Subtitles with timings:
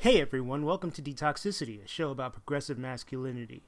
[0.00, 3.64] Hey everyone, welcome to Detoxicity, a show about progressive masculinity.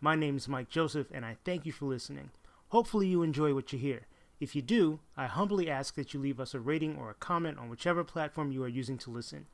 [0.00, 2.30] My name is Mike Joseph, and I thank you for listening.
[2.70, 4.08] Hopefully, you enjoy what you hear.
[4.40, 7.58] If you do, I humbly ask that you leave us a rating or a comment
[7.58, 9.46] on whichever platform you are using to listen.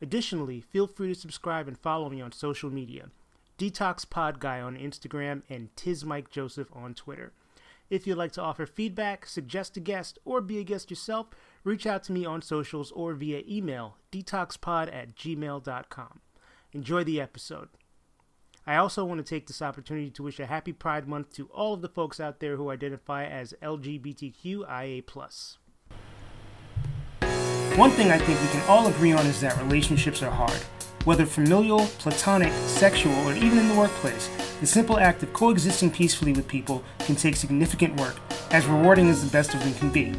[0.00, 3.10] Additionally, feel free to subscribe and follow me on social media
[3.58, 7.34] Detox Pod Guy on Instagram and Tiz Mike Joseph on Twitter.
[7.94, 11.28] If you'd like to offer feedback, suggest a guest, or be a guest yourself,
[11.62, 16.20] reach out to me on socials or via email detoxpod at gmail.com.
[16.72, 17.68] Enjoy the episode.
[18.66, 21.74] I also want to take this opportunity to wish a happy Pride Month to all
[21.74, 25.04] of the folks out there who identify as LGBTQIA.
[27.78, 30.60] One thing I think we can all agree on is that relationships are hard.
[31.04, 36.32] Whether familial, platonic, sexual, or even in the workplace, the simple act of coexisting peacefully
[36.32, 38.16] with people can take significant work,
[38.52, 40.12] as rewarding as the best of them can be.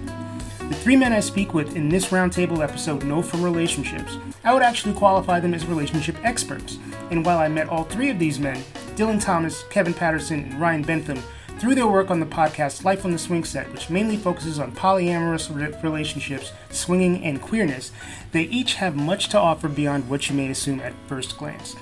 [0.67, 4.19] The three men I speak with in this roundtable episode know from relationships.
[4.43, 6.77] I would actually qualify them as relationship experts.
[7.09, 8.63] And while I met all three of these men,
[8.95, 11.23] Dylan Thomas, Kevin Patterson, and Ryan Bentham,
[11.59, 14.73] through their work on the podcast Life on the Swing Set, which mainly focuses on
[14.73, 17.91] polyamorous relationships, swinging, and queerness,
[18.31, 21.75] they each have much to offer beyond what you may assume at first glance.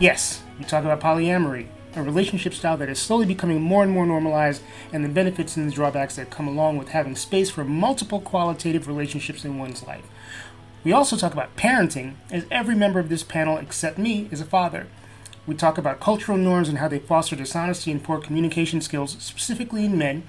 [0.00, 4.06] Yes, we talk about polyamory, a relationship style that is slowly becoming more and more
[4.06, 4.62] normalized,
[4.92, 8.88] and the benefits and the drawbacks that come along with having space for multiple qualitative
[8.88, 10.04] relationships in one's life.
[10.84, 14.46] We also talk about parenting, as every member of this panel, except me, is a
[14.46, 14.86] father.
[15.48, 19.86] We talk about cultural norms and how they foster dishonesty and poor communication skills, specifically
[19.86, 20.24] in men.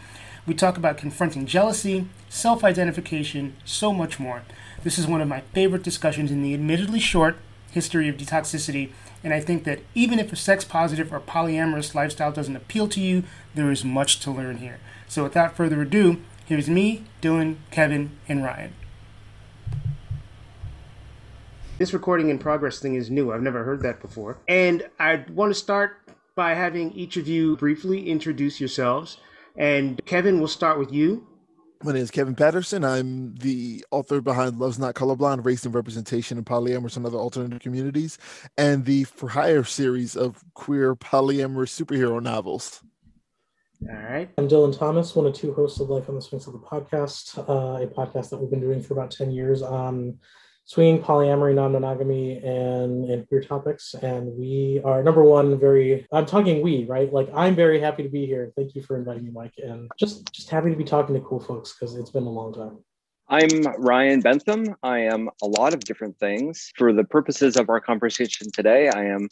[0.47, 4.43] We talk about confronting jealousy, self identification, so much more.
[4.83, 7.37] This is one of my favorite discussions in the admittedly short
[7.71, 8.91] history of detoxicity
[9.23, 13.01] and I think that even if a sex positive or polyamorous lifestyle doesn't appeal to
[13.01, 13.23] you,
[13.53, 14.79] there is much to learn here.
[15.07, 18.73] So without further ado, here's me, Dylan, Kevin, and Ryan.
[21.79, 23.31] This recording in progress thing is new.
[23.31, 24.37] I've never heard that before.
[24.49, 29.15] And I want to start by having each of you briefly introduce yourselves.
[29.55, 31.25] And Kevin, we'll start with you.
[31.81, 32.83] My name is Kevin Patterson.
[32.83, 37.61] I'm the author behind Love's Not Colorblind, Race and Representation in Polyamorous and Other Alternative
[37.61, 38.17] Communities,
[38.57, 42.83] and the For Hire series of queer polyamorous superhero novels.
[43.89, 44.29] All right.
[44.37, 47.37] I'm Dylan Thomas, one of two hosts of Life on the Swings of the podcast,
[47.37, 50.19] uh, a podcast that we've been doing for about 10 years on
[50.69, 53.95] swinging, polyamory, non-monogamy, and and queer topics.
[53.95, 55.59] And we are number one.
[55.59, 57.11] Very, I'm talking we, right?
[57.11, 58.53] Like I'm very happy to be here.
[58.55, 61.39] Thank you for inviting me, Mike, and just just happy to be talking to cool
[61.39, 62.77] folks because it's been a long time.
[63.27, 63.49] I'm
[63.79, 64.75] Ryan Bentham.
[64.83, 66.71] I am a lot of different things.
[66.77, 69.27] For the purposes of our conversation today, I am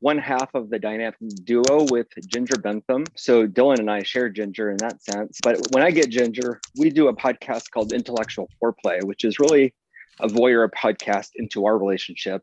[0.00, 3.04] one half of the dynamic duo with Ginger Bentham.
[3.16, 5.38] So Dylan and I share Ginger in that sense.
[5.42, 9.74] But when I get Ginger, we do a podcast called Intellectual Foreplay, which is really
[10.22, 12.42] a voyeur podcast into our relationship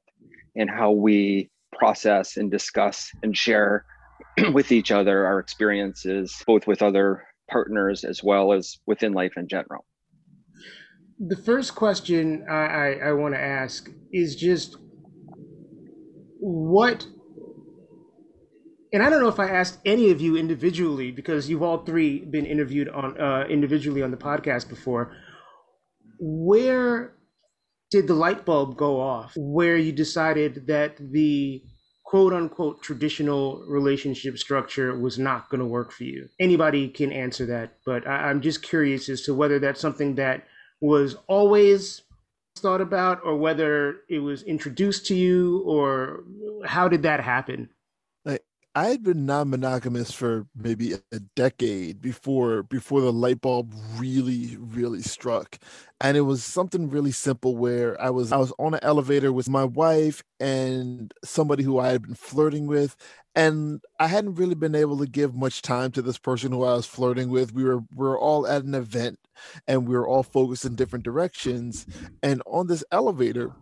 [0.55, 3.85] and how we process and discuss and share
[4.51, 9.47] with each other our experiences, both with other partners as well as within life in
[9.47, 9.85] general.
[11.19, 14.77] The first question I, I, I want to ask is just
[16.39, 17.07] what,
[18.94, 22.19] and I don't know if I asked any of you individually because you've all three
[22.19, 25.15] been interviewed on uh, individually on the podcast before.
[26.19, 27.16] Where
[27.92, 31.62] did the light bulb go off where you decided that the
[32.06, 36.28] quote unquote traditional relationship structure was not going to work for you?
[36.40, 40.46] Anybody can answer that, but I, am just curious as to whether that's something that
[40.81, 42.02] was always
[42.58, 46.24] thought about or whether it was introduced to you or
[46.66, 47.69] how did that happen?
[48.77, 55.01] I had been non-monogamous for maybe a decade before before the light bulb really really
[55.01, 55.57] struck.
[55.99, 59.49] And it was something really simple where I was I was on an elevator with
[59.49, 62.95] my wife and somebody who I had been flirting with
[63.35, 66.73] and I hadn't really been able to give much time to this person who I
[66.73, 67.55] was flirting with.
[67.55, 69.17] We were we were all at an event
[69.67, 71.88] and we were all focused in different directions
[72.21, 73.53] and on this elevator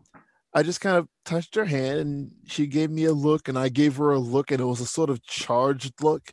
[0.55, 3.67] I just kind of touched her hand and she gave me a look and I
[3.67, 6.31] gave her a look and it was a sort of charged look.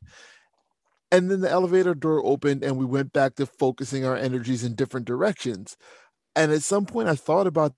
[1.11, 4.77] And then the elevator door opened and we went back to focusing our energies in
[4.77, 5.77] different directions.
[6.37, 7.75] And at some point I thought about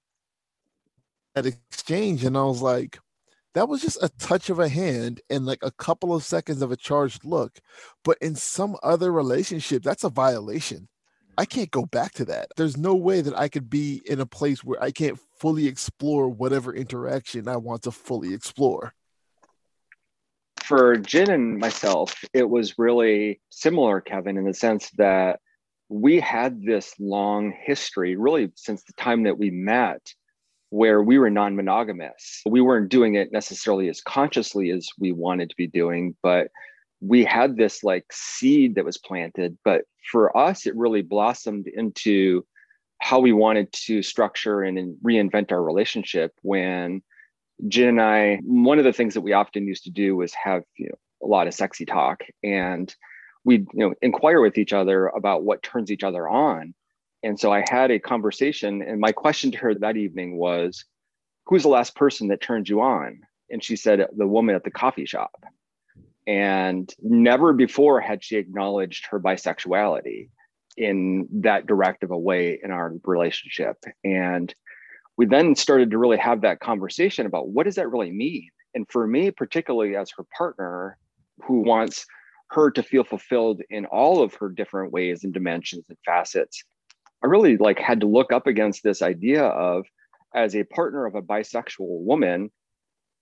[1.35, 2.99] that exchange and I was like,
[3.55, 6.71] that was just a touch of a hand and like a couple of seconds of
[6.71, 7.59] a charged look.
[8.05, 10.89] But in some other relationship, that's a violation.
[11.37, 12.49] I can't go back to that.
[12.57, 16.29] There's no way that I could be in a place where I can't fully explore
[16.29, 18.95] whatever interaction I want to fully explore.
[20.63, 25.41] For Jen and myself, it was really similar, Kevin, in the sense that
[25.89, 30.15] we had this long history, really since the time that we met,
[30.71, 32.41] where we were non monogamous.
[32.47, 36.49] We weren't doing it necessarily as consciously as we wanted to be doing, but
[37.07, 39.59] we had this like seed that was planted.
[39.65, 42.47] But for us, it really blossomed into
[43.01, 47.03] how we wanted to structure and reinvent our relationship when
[47.69, 50.63] Jen and I, one of the things that we often used to do was have
[50.79, 52.95] you know, a lot of sexy talk and
[53.45, 56.75] we'd you know inquire with each other about what turns each other on.
[57.23, 60.85] And so I had a conversation, and my question to her that evening was,
[61.47, 63.21] Who's the last person that turned you on?
[63.51, 65.43] And she said, The woman at the coffee shop.
[66.27, 70.31] And never before had she acknowledged her bisexuality
[70.77, 73.77] in that direct of a way in our relationship.
[74.03, 74.55] And
[75.17, 78.49] we then started to really have that conversation about what does that really mean?
[78.75, 80.99] And for me, particularly as her partner,
[81.45, 82.07] who wants
[82.51, 86.65] her to feel fulfilled in all of her different ways and dimensions and facets,
[87.23, 89.87] I really like had to look up against this idea of
[90.35, 92.51] as a partner of a bisexual woman,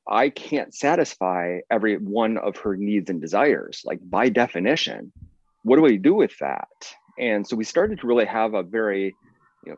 [0.08, 3.82] I can't satisfy every one of her needs and desires.
[3.84, 5.12] Like by definition,
[5.62, 6.68] what do we do with that?
[7.18, 9.14] And so we started to really have a very
[9.64, 9.76] you know,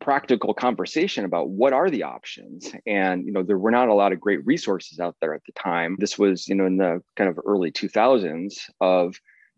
[0.00, 2.72] practical conversation about what are the options.
[2.86, 5.52] And you know, there were not a lot of great resources out there at the
[5.52, 5.96] time.
[5.98, 9.16] This was, you know, in the kind of early 2000s of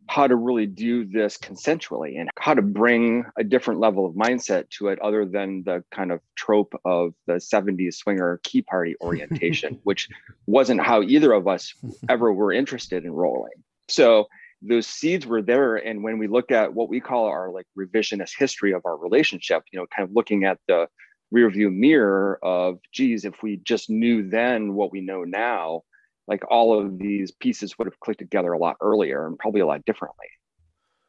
[0.08, 4.68] how to really do this consensually and how to bring a different level of mindset
[4.70, 9.78] to it other than the kind of trope of the 70s swinger key party orientation
[9.84, 10.08] which
[10.46, 11.74] wasn't how either of us
[12.08, 13.52] ever were interested in rolling.
[13.88, 14.26] So
[14.62, 18.32] those seeds were there and when we look at what we call our like revisionist
[18.38, 20.88] history of our relationship you know kind of looking at the
[21.30, 25.82] rear view mirror of geez if we just knew then what we know now
[26.28, 29.66] like all of these pieces would have clicked together a lot earlier and probably a
[29.66, 30.26] lot differently.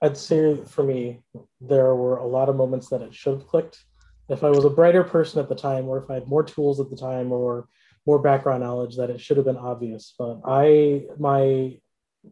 [0.01, 1.21] I'd say for me
[1.59, 3.83] there were a lot of moments that it should have clicked.
[4.29, 6.79] If i was a brighter person at the time or if i had more tools
[6.79, 7.67] at the time or
[8.05, 10.13] more background knowledge that it should have been obvious.
[10.17, 11.77] But i my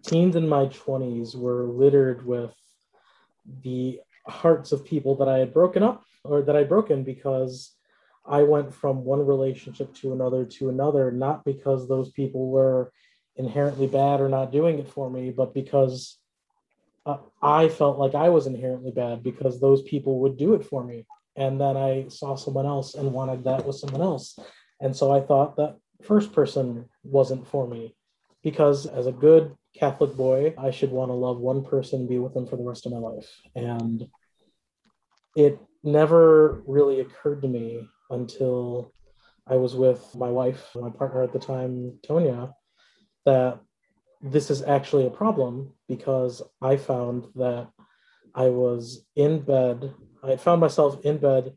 [0.03, 2.53] teens and my 20s were littered with
[3.63, 7.71] the hearts of people that I had broken up or that I'd broken because
[8.27, 12.91] I went from one relationship to another to another, not because those people were
[13.35, 16.17] inherently bad or not doing it for me, but because
[17.05, 20.83] uh, I felt like I was inherently bad because those people would do it for
[20.83, 21.05] me.
[21.35, 24.39] And then I saw someone else and wanted that with someone else.
[24.79, 27.95] And so I thought that first person wasn't for me
[28.41, 32.33] because as a good Catholic boy, I should want to love one person, be with
[32.33, 33.29] them for the rest of my life.
[33.55, 34.07] And
[35.35, 38.93] it never really occurred to me until
[39.47, 42.53] I was with my wife, my partner at the time, Tonya,
[43.25, 43.59] that
[44.21, 47.69] this is actually a problem because I found that
[48.33, 49.93] I was in bed.
[50.23, 51.53] I found myself in bed,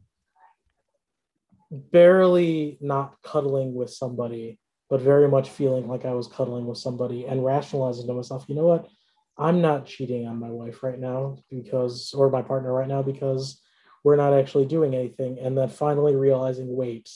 [1.70, 4.58] barely not cuddling with somebody
[4.88, 8.54] but very much feeling like I was cuddling with somebody and rationalizing to myself, you
[8.54, 8.88] know what?
[9.36, 13.60] I'm not cheating on my wife right now because, or my partner right now because
[14.08, 15.38] we're not actually doing anything.
[15.38, 17.10] And then finally realizing, wait,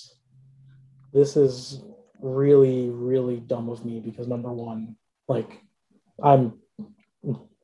[1.15, 1.81] this is
[2.21, 4.97] really, really dumb of me because number one,
[5.27, 5.63] like
[6.23, 6.59] I'm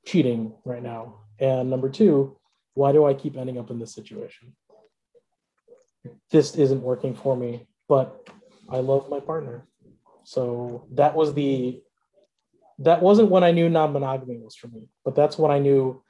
[0.07, 1.21] cheating right now.
[1.39, 2.39] And number two,
[2.73, 4.57] why do I keep ending up in this situation?
[6.31, 8.31] This isn't working for me, but
[8.71, 9.67] I love my partner.
[10.25, 11.83] So that was the
[12.79, 16.03] that wasn't when I knew non-monogamy was for me, but that's when I knew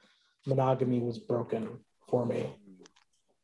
[0.45, 2.55] monogamy was broken for me.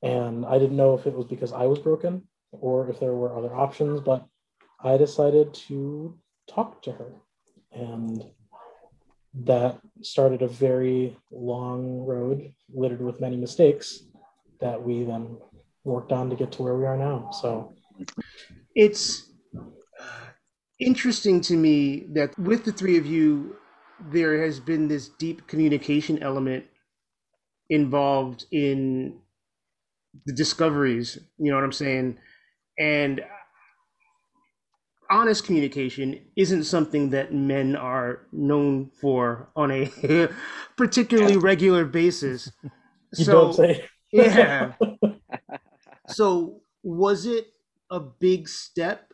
[0.06, 2.22] And I didn't know if it was because I was broken
[2.52, 4.24] or if there were other options, but
[4.84, 6.16] I decided to
[6.48, 7.12] talk to her.
[7.72, 8.24] And
[9.34, 14.04] that started a very long road littered with many mistakes
[14.62, 15.38] that we then
[15.84, 17.32] worked on to get to where we are now.
[17.42, 17.74] So
[18.76, 20.30] it's uh,
[20.80, 23.56] interesting to me that with the three of you,
[24.12, 26.66] there has been this deep communication element
[27.70, 29.20] involved in
[30.26, 31.18] the discoveries.
[31.38, 32.18] You know what I'm saying?
[32.78, 33.22] And
[35.10, 40.30] honest communication isn't something that men are known for on a
[40.78, 42.52] particularly regular basis.
[43.18, 43.86] You so, don't say.
[44.12, 44.74] yeah.
[46.10, 47.48] So, was it
[47.90, 49.14] a big step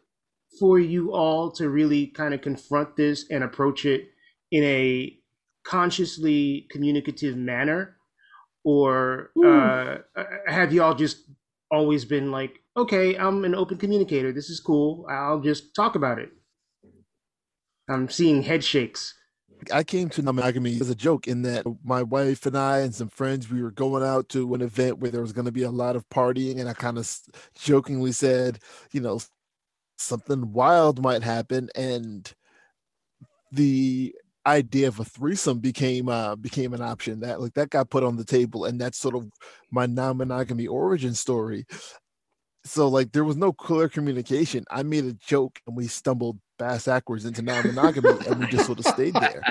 [0.59, 4.09] for you all to really kind of confront this and approach it
[4.51, 5.15] in a
[5.63, 7.97] consciously communicative manner
[8.63, 9.97] or uh,
[10.47, 11.29] have y'all just
[11.71, 14.31] always been like okay i'm an open communicator.
[14.31, 15.05] This is cool.
[15.09, 16.31] I'll just talk about it.
[17.89, 19.15] I'm seeing head shakes.
[19.71, 23.09] I came to monogamy as a joke in that my wife and I and some
[23.09, 25.69] friends we were going out to an event where there was going to be a
[25.69, 27.19] lot of partying, and I kind of
[27.55, 28.59] jokingly said,
[28.91, 29.19] you know,
[29.97, 32.33] something wild might happen, and
[33.51, 34.15] the
[34.45, 38.17] idea of a threesome became uh became an option that like that got put on
[38.17, 39.29] the table and that's sort of
[39.71, 41.65] my non-monogamy origin story.
[42.63, 44.65] So like there was no clear communication.
[44.69, 48.79] I made a joke and we stumbled bass backwards into non-monogamy and we just sort
[48.79, 49.41] of stayed there.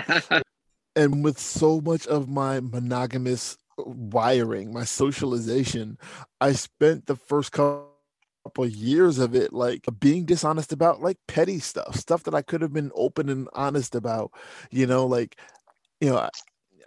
[0.96, 3.56] And with so much of my monogamous
[3.86, 5.96] wiring my socialization
[6.40, 7.89] i spent the first couple
[8.44, 12.42] couple of years of it like being dishonest about like petty stuff stuff that i
[12.42, 14.32] could have been open and honest about
[14.70, 15.36] you know like
[16.00, 16.30] you know I,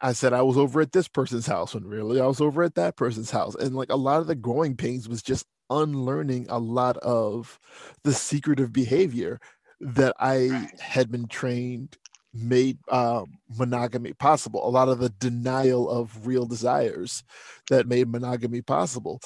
[0.01, 2.75] I said i was over at this person's house when really i was over at
[2.75, 6.59] that person's house and like a lot of the growing pains was just unlearning a
[6.59, 7.59] lot of
[8.03, 9.39] the secretive behavior
[9.79, 11.97] that i had been trained
[12.35, 13.23] made uh,
[13.59, 17.23] monogamy possible a lot of the denial of real desires
[17.69, 19.21] that made monogamy possible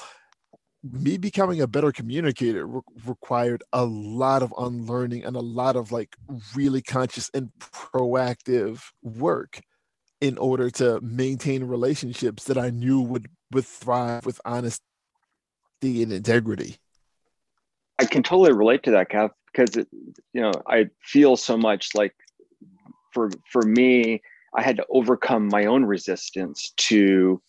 [0.82, 5.90] me becoming a better communicator re- required a lot of unlearning and a lot of
[5.90, 6.16] like
[6.54, 9.60] really conscious and proactive work
[10.20, 14.82] in order to maintain relationships that I knew would would thrive with honesty
[15.82, 16.76] and integrity.
[17.98, 19.88] I can totally relate to that, Kev, because it,
[20.32, 22.14] you know I feel so much like
[23.12, 24.22] for for me,
[24.54, 27.42] I had to overcome my own resistance to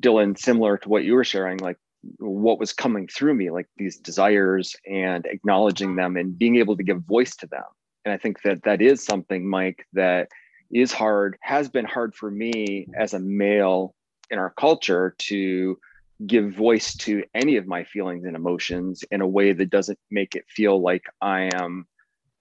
[0.00, 1.76] Dylan, similar to what you were sharing, like
[2.18, 6.82] what was coming through me, like these desires and acknowledging them and being able to
[6.82, 7.64] give voice to them.
[8.04, 10.28] And I think that that is something, Mike, that
[10.70, 13.94] is hard, has been hard for me as a male
[14.30, 15.78] in our culture to
[16.26, 20.34] give voice to any of my feelings and emotions in a way that doesn't make
[20.34, 21.86] it feel like I am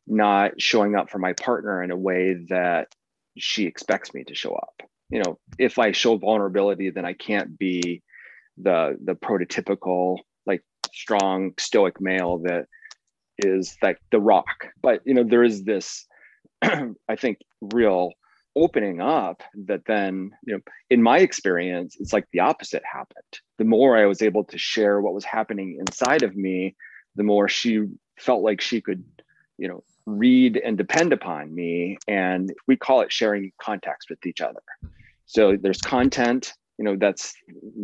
[0.05, 2.93] not showing up for my partner in a way that
[3.37, 4.81] she expects me to show up.
[5.09, 8.03] You know, if I show vulnerability, then I can't be
[8.61, 10.63] the the prototypical like
[10.93, 12.65] strong stoic male that
[13.37, 14.67] is like the rock.
[14.81, 16.05] But you know there is this
[16.61, 18.11] i think real
[18.55, 23.39] opening up that then you know in my experience it's like the opposite happened.
[23.57, 26.75] The more i was able to share what was happening inside of me
[27.15, 27.85] the more she
[28.17, 29.03] felt like she could
[29.57, 31.97] you know read and depend upon me.
[32.07, 34.61] And we call it sharing context with each other.
[35.25, 37.35] So there's content you know that's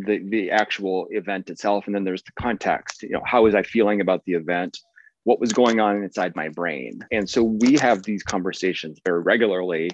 [0.07, 1.85] the the actual event itself.
[1.85, 4.79] And then there's the context you know how was i feeling about the event?
[5.25, 6.99] What was going on inside my brain?
[7.11, 9.91] And so we have these conversations very regularly.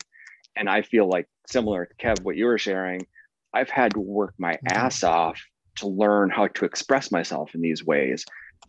[0.55, 3.07] And i feel like similar to kev what you were sharing
[3.53, 4.77] i've had to work my mm-hmm.
[4.85, 5.41] ass off
[5.77, 8.25] to learn how to express myself in these ways.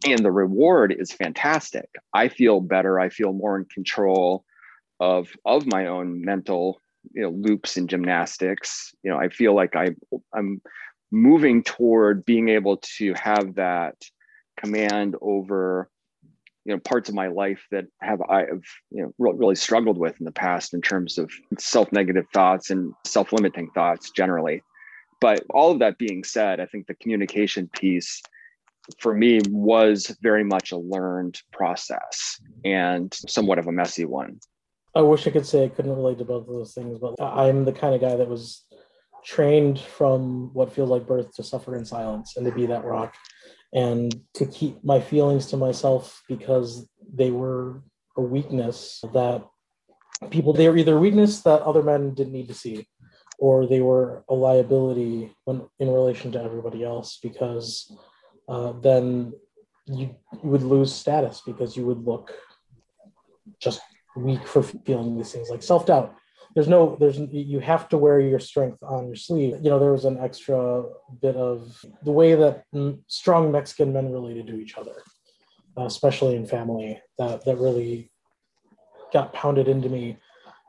[0.07, 1.89] And the reward is fantastic.
[2.13, 2.99] I feel better.
[2.99, 4.45] I feel more in control
[4.99, 6.82] of of my own mental
[7.13, 8.95] you know loops and gymnastics.
[9.03, 9.91] You know i feel like i
[10.35, 10.61] i'm
[11.11, 13.97] moving toward being able to have that
[14.57, 15.91] command over
[16.65, 20.19] you know parts of my life that have i have you know really struggled with
[20.21, 24.63] in the past in terms of self-negative thoughts and self-limiting thoughts generally.
[25.21, 28.23] But all of that being said i think the communication piece
[28.99, 34.41] for me was very much a learned process and somewhat of a messy one
[34.95, 37.65] I wish I could say I couldn't relate to both of those things, but I'm
[37.65, 38.65] the kind of guy that was
[39.25, 43.15] trained from what feels like birth to suffer in silence and to be that rock
[43.73, 47.83] and to keep my feelings to myself because they were
[48.17, 49.47] a weakness that
[50.31, 52.87] people they were either weakness that other men didn't need to see
[53.39, 57.97] or they were a liability when in relation to everybody else because
[58.49, 59.33] uh, then
[59.87, 62.33] you, you would lose status because you would look
[63.59, 63.81] just
[64.17, 66.15] weak for feeling these things like self-doubt.
[66.55, 69.57] There's no there's you have to wear your strength on your sleeve.
[69.63, 70.85] You know there was an extra
[71.21, 72.65] bit of the way that
[73.07, 75.03] strong mexican men related to each other
[75.79, 78.11] especially in family that that really
[79.11, 80.19] got pounded into me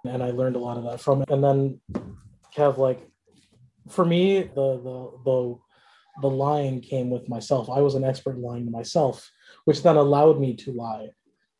[0.05, 1.29] and i learned a lot of that from it.
[1.29, 1.81] And then
[2.55, 3.09] have like
[3.89, 5.59] for me the the the
[6.21, 7.71] the lying came with myself.
[7.71, 9.29] I was an expert in lying to myself
[9.65, 11.09] which then allowed me to lie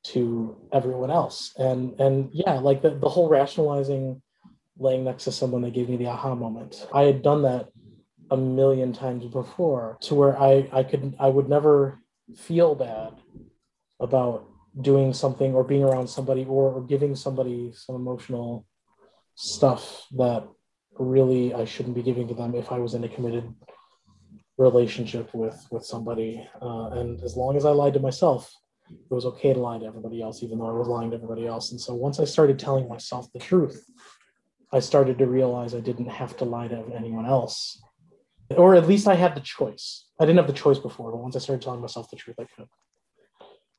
[0.04, 1.54] to everyone else.
[1.58, 4.22] And and yeah like the, the whole rationalizing
[4.78, 6.88] laying next to someone that gave me the aha moment.
[6.94, 7.70] I had done that
[8.32, 12.00] a million times before to where i i could i would never
[12.36, 13.14] feel bad
[14.00, 14.48] about
[14.82, 18.66] doing something or being around somebody or, or giving somebody some emotional
[19.36, 20.48] stuff that
[20.98, 23.54] really i shouldn't be giving to them if i was in a committed
[24.58, 26.48] relationship with with somebody.
[26.62, 28.54] Uh, and as long as i lied to myself
[28.90, 31.48] it was okay to lie to everybody else, even though I was lying to everybody
[31.48, 31.72] else.
[31.72, 33.86] And so once I started telling myself the truth,
[34.72, 37.82] I started to realize I didn't have to lie to anyone else.
[38.50, 40.06] Or at least I had the choice.
[40.20, 42.46] I didn't have the choice before, but once I started telling myself the truth, I
[42.56, 42.68] could.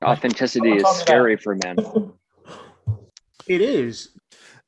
[0.05, 1.77] Authenticity is scary for men.
[3.47, 4.09] It is.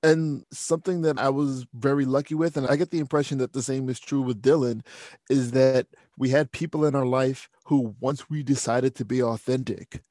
[0.02, 3.62] And something that I was very lucky with, and I get the impression that the
[3.62, 4.84] same is true with Dylan,
[5.30, 5.86] is that
[6.18, 10.02] we had people in our life who, once we decided to be authentic,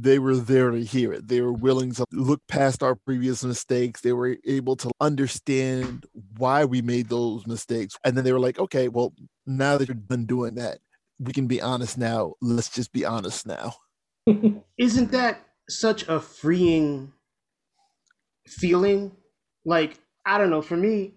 [0.00, 1.26] they were there to hear it.
[1.26, 4.00] They were willing to look past our previous mistakes.
[4.00, 7.96] They were able to understand why we made those mistakes.
[8.04, 9.12] And then they were like, okay, well,
[9.44, 10.78] now that you're done doing that,
[11.18, 12.34] we can be honest now.
[12.40, 13.74] Let's just be honest now.
[14.78, 17.12] Isn't that such a freeing
[18.46, 19.10] feeling?
[19.64, 21.14] Like, I don't know, for me,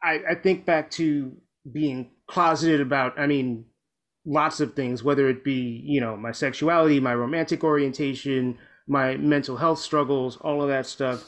[0.00, 1.36] I, I think back to
[1.72, 3.64] being closeted about, I mean,
[4.26, 9.56] lots of things, whether it be, you know, my sexuality, my romantic orientation, my mental
[9.56, 11.24] health struggles, all of that stuff.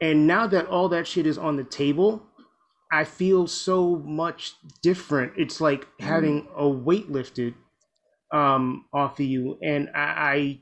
[0.00, 2.22] And now that all that shit is on the table,
[2.92, 5.32] I feel so much different.
[5.36, 7.54] It's like having a weight lifted
[8.32, 9.58] um, off of you.
[9.62, 10.60] And I, I,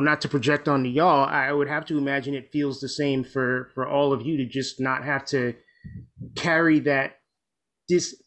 [0.00, 3.70] not to project onto y'all, I would have to imagine it feels the same for
[3.74, 5.54] for all of you to just not have to
[6.34, 7.18] carry that
[7.88, 8.23] dis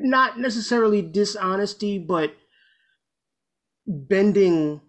[0.00, 2.34] not necessarily dishonesty, but
[3.86, 4.80] bending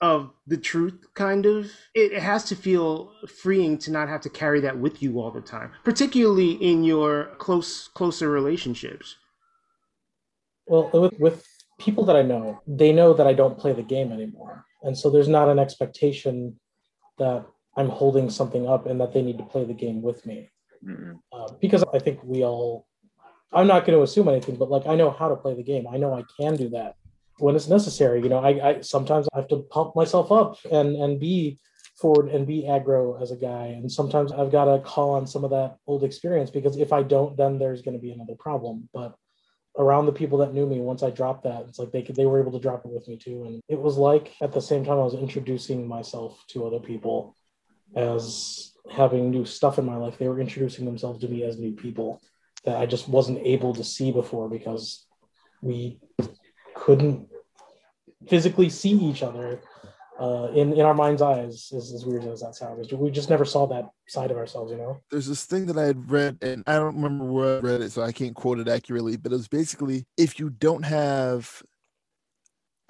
[0.00, 1.70] of the truth kind of.
[1.94, 3.12] It has to feel
[3.42, 7.26] freeing to not have to carry that with you all the time particularly in your
[7.38, 9.16] close closer relationships.
[10.66, 11.46] Well with, with
[11.78, 14.64] people that i know they know that i don't play the game anymore.
[14.82, 16.58] And so there's not an expectation
[17.18, 17.44] that
[17.76, 20.48] i'm holding something up and that they need to play the game with me.
[20.82, 21.12] Mm-hmm.
[21.30, 22.86] uh, because i think we all
[23.52, 25.86] I'm not going to assume anything, but like I know how to play the game.
[25.92, 26.96] I know I can do that
[27.38, 28.22] when it's necessary.
[28.22, 31.58] You know, I, I sometimes I have to pump myself up and and be
[32.00, 33.66] forward and be aggro as a guy.
[33.66, 37.02] And sometimes I've got to call on some of that old experience because if I
[37.02, 38.88] don't, then there's going to be another problem.
[38.94, 39.14] But
[39.76, 42.26] around the people that knew me, once I dropped that, it's like they could, they
[42.26, 43.44] were able to drop it with me too.
[43.44, 47.36] And it was like at the same time I was introducing myself to other people
[47.94, 50.16] as having new stuff in my life.
[50.16, 52.20] They were introducing themselves to me as new people
[52.64, 55.06] that I just wasn't able to see before because
[55.62, 56.00] we
[56.74, 57.28] couldn't
[58.28, 59.60] physically see each other
[60.18, 61.72] uh, in in our mind's eyes.
[61.74, 64.70] As, as weird as that sounds, we just never saw that side of ourselves.
[64.70, 67.60] You know, there's this thing that I had read, and I don't remember where I
[67.60, 69.16] read it, so I can't quote it accurately.
[69.16, 71.62] But it was basically if you don't have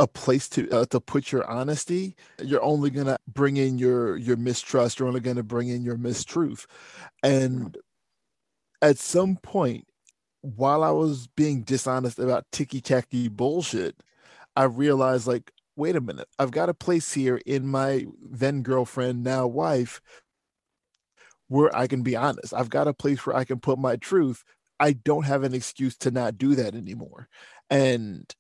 [0.01, 4.17] a place to uh, to put your honesty you're only going to bring in your
[4.17, 6.65] your mistrust you're only going to bring in your mistruth
[7.23, 7.77] and
[8.83, 9.87] at some point
[10.43, 14.03] while I was being dishonest about ticky tacky bullshit,
[14.57, 19.23] I realized like, wait a minute, I've got a place here in my then girlfriend,
[19.23, 20.01] now wife,
[21.49, 22.55] where I can be honest.
[22.55, 24.45] I've got a place where I can put my truth.
[24.79, 27.29] I don't have an excuse to not do that anymore.
[27.69, 28.33] And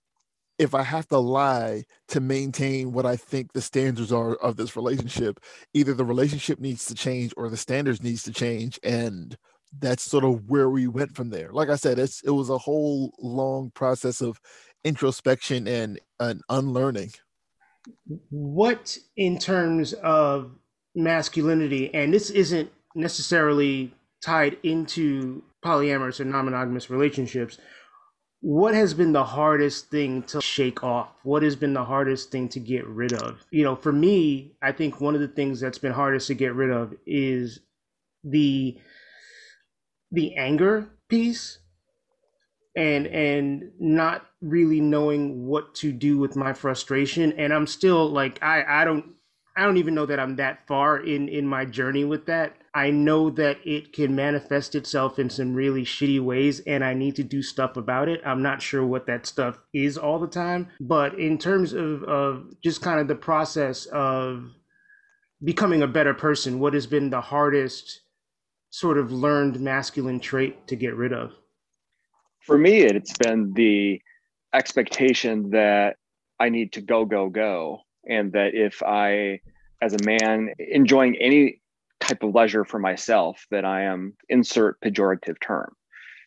[0.59, 4.77] if I have to lie to maintain what I think the standards are of this
[4.77, 5.41] relationship,
[5.75, 8.79] either the relationship needs to change or the standards needs to change.
[8.83, 9.37] And
[9.79, 11.51] that's sort of where we went from there.
[11.53, 14.41] Like I said, it's it was a whole long process of
[14.85, 17.13] introspection and, and unlearning.
[18.31, 20.53] What in terms of
[20.95, 27.59] masculinity, and this isn't necessarily tied into polyamorous or non-monogamous relationships,
[28.41, 31.13] what has been the hardest thing to shake off?
[31.23, 33.45] What has been the hardest thing to get rid of?
[33.51, 36.55] You know, for me, I think one of the things that's been hardest to get
[36.55, 37.61] rid of is
[38.25, 38.79] the
[40.13, 41.59] the anger piece
[42.77, 47.33] and and not really knowing what to do with my frustration.
[47.33, 49.05] And i'm still like i i don't
[49.57, 52.57] i don't even know that i'm that far in in my journey with that.
[52.73, 57.17] I know that it can manifest itself in some really shitty ways and i need
[57.17, 58.21] to do stuff about it.
[58.25, 62.45] I'm not sure what that stuff is all the time but in terms of of
[62.63, 64.53] just kind of the process of
[65.43, 68.03] becoming a better person what has been the hardest
[68.71, 71.33] sort of learned masculine trait to get rid of?
[72.41, 74.01] For me, it's been the
[74.55, 75.97] expectation that
[76.39, 77.81] I need to go, go, go.
[78.09, 79.41] And that if I,
[79.83, 81.61] as a man, enjoying any
[82.01, 85.75] type of leisure for myself, that I am insert pejorative term.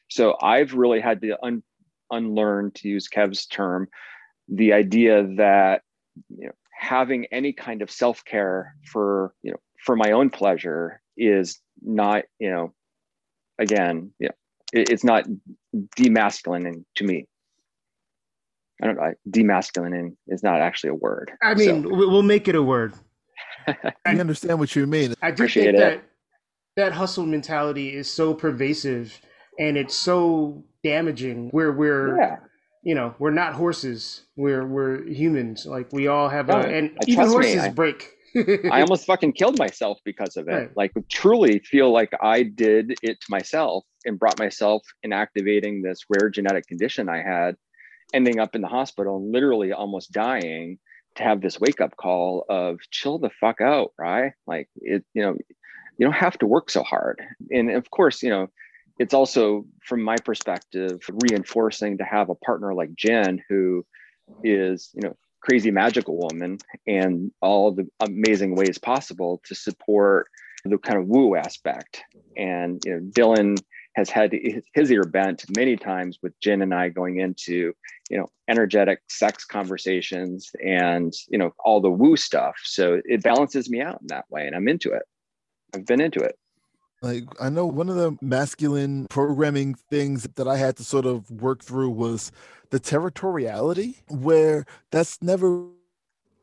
[0.09, 1.63] So I've really had to un-
[2.11, 3.87] unlearn, to use Kev's term,
[4.47, 5.81] the idea that
[6.29, 11.01] you know, having any kind of self care for you know for my own pleasure
[11.17, 12.73] is not you know
[13.59, 14.29] again yeah
[14.71, 15.25] it, it's not
[15.97, 17.27] demasculinating to me.
[18.81, 21.89] I don't know demasculinating is not actually a word i mean so.
[21.89, 22.93] we'll make it a word.
[24.05, 25.13] I understand what you mean.
[25.21, 26.03] I do think that
[26.75, 29.19] that hustle mentality is so pervasive
[29.59, 31.49] and it's so damaging.
[31.49, 32.37] Where we're yeah.
[32.83, 34.23] you know we're not horses.
[34.35, 35.65] We're we're humans.
[35.65, 39.33] Like we all have a and uh, even horses me, I, break I almost fucking
[39.33, 40.51] killed myself because of it.
[40.51, 40.69] Right.
[40.75, 46.05] Like truly feel like I did it to myself and brought myself in activating this
[46.09, 47.55] rare genetic condition I had,
[48.13, 50.79] ending up in the hospital and literally almost dying
[51.15, 54.33] to have this wake up call of chill the fuck out, right?
[54.47, 55.37] Like it, you know,
[55.97, 57.21] you don't have to work so hard.
[57.51, 58.47] And of course, you know,
[58.99, 63.85] it's also from my perspective reinforcing to have a partner like Jen who
[64.43, 70.27] is, you know, crazy magical woman and all the amazing ways possible to support
[70.65, 72.01] the kind of woo aspect.
[72.37, 73.57] And you know, Dylan
[73.95, 74.33] has had
[74.73, 77.73] his ear bent many times with Jen and I going into,
[78.09, 82.55] you know, energetic sex conversations and, you know, all the woo stuff.
[82.63, 84.47] So it balances me out in that way.
[84.47, 85.03] And I'm into it.
[85.75, 86.37] I've been into it.
[87.03, 91.29] Like I know one of the masculine programming things that I had to sort of
[91.29, 92.31] work through was
[92.69, 95.67] the territoriality, where that's never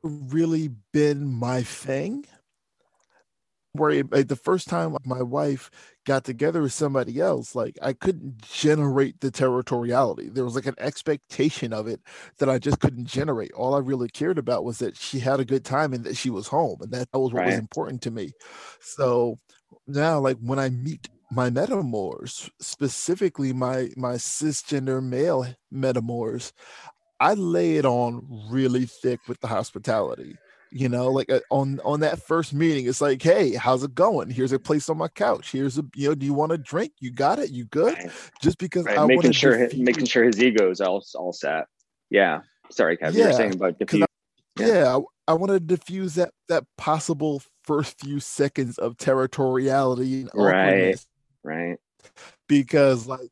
[0.02, 2.26] really been my thing.
[3.72, 5.70] Where like, the first time my wife
[6.04, 10.34] got together with somebody else, like I couldn't generate the territoriality.
[10.34, 12.00] There was like an expectation of it
[12.38, 13.52] that I just couldn't generate.
[13.52, 16.28] All I really cared about was that she had a good time and that she
[16.28, 17.46] was home, and that was what right.
[17.46, 18.32] was important to me.
[18.80, 19.38] So
[19.86, 26.52] now like when I meet my metamors, specifically my my cisgender male metamors,
[27.20, 30.36] I lay it on really thick with the hospitality.
[30.72, 34.30] You know, like uh, on on that first meeting, it's like, hey, how's it going?
[34.30, 35.50] Here's a place on my couch.
[35.50, 36.92] Here's a you know, do you want a drink?
[37.00, 37.50] You got it.
[37.50, 37.94] You good?
[37.94, 38.10] Right.
[38.40, 38.98] Just because right.
[38.98, 41.66] I making sure his, making sure his ego is all all set.
[42.08, 42.40] Yeah.
[42.70, 43.16] Sorry, Kevin.
[43.16, 43.24] Yeah.
[43.24, 44.06] You were saying about diffuse.
[44.58, 44.98] Yeah, yeah
[45.30, 51.04] I, want to diffuse that that possible first few seconds of territoriality and right.
[51.42, 51.78] right.
[52.48, 53.30] Because like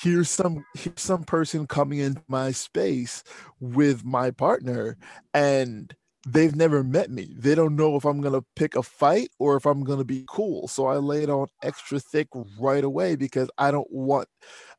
[0.00, 3.24] here's some here's some person coming into my space
[3.60, 4.96] with my partner
[5.34, 5.94] and
[6.26, 7.34] they've never met me.
[7.36, 10.68] They don't know if i'm gonna pick a fight or if i'm gonna be cool.
[10.68, 14.28] So i lay it on extra thick right away because i don't want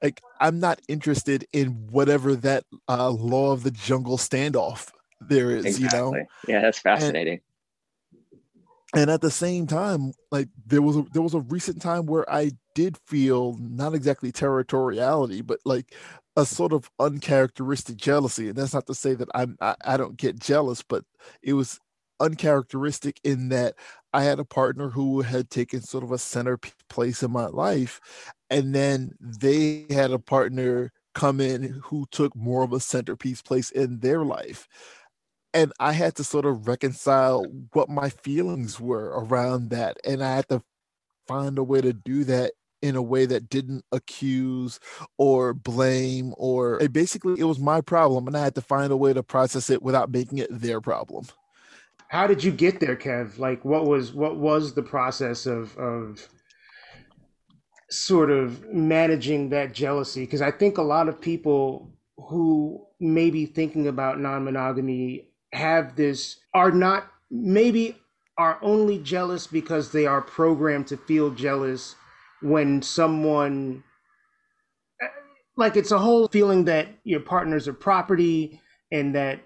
[0.01, 5.65] like i'm not interested in whatever that uh, law of the jungle standoff there is
[5.65, 5.99] exactly.
[5.99, 6.25] you know?
[6.47, 7.41] Yeah that's fascinating.
[8.95, 12.29] and at the same time like there was a there was a recent time where
[12.31, 15.93] i did feel not exactly territoriality but like
[16.35, 18.47] a sort of uncharacteristic jealousy.
[18.47, 21.03] And that's not to say that i'm I, I don't get jealous but
[21.41, 21.79] it was
[22.21, 23.75] uncharacteristic in that
[24.13, 26.57] i had a partner who had taken sort of a center
[26.89, 27.99] place in my life.
[28.49, 33.71] And then they had a partner come in who took more of a centerpiece place
[33.71, 34.67] in their life
[35.53, 39.97] and I had to sort of reconcile what my feelings were around that.
[40.05, 40.61] And I had to
[41.27, 44.79] find a way to do that in a way that didn't accuse
[45.17, 48.97] or blame or it basically it was my problem and I had to find a
[48.97, 51.25] way to process it without making it their problem.
[52.07, 53.37] How did you get there, Kev?
[53.37, 56.25] Like what was what was the process of of
[57.89, 60.21] sort of managing that jealousy?
[60.21, 66.37] Because I think a lot of people who may be thinking about non-monogamy have this
[66.53, 67.97] are not maybe
[68.37, 71.95] are only jealous because they are programmed to feel jealous
[72.41, 73.83] when someone
[75.57, 79.41] like it's a whole feeling that your partners are property and that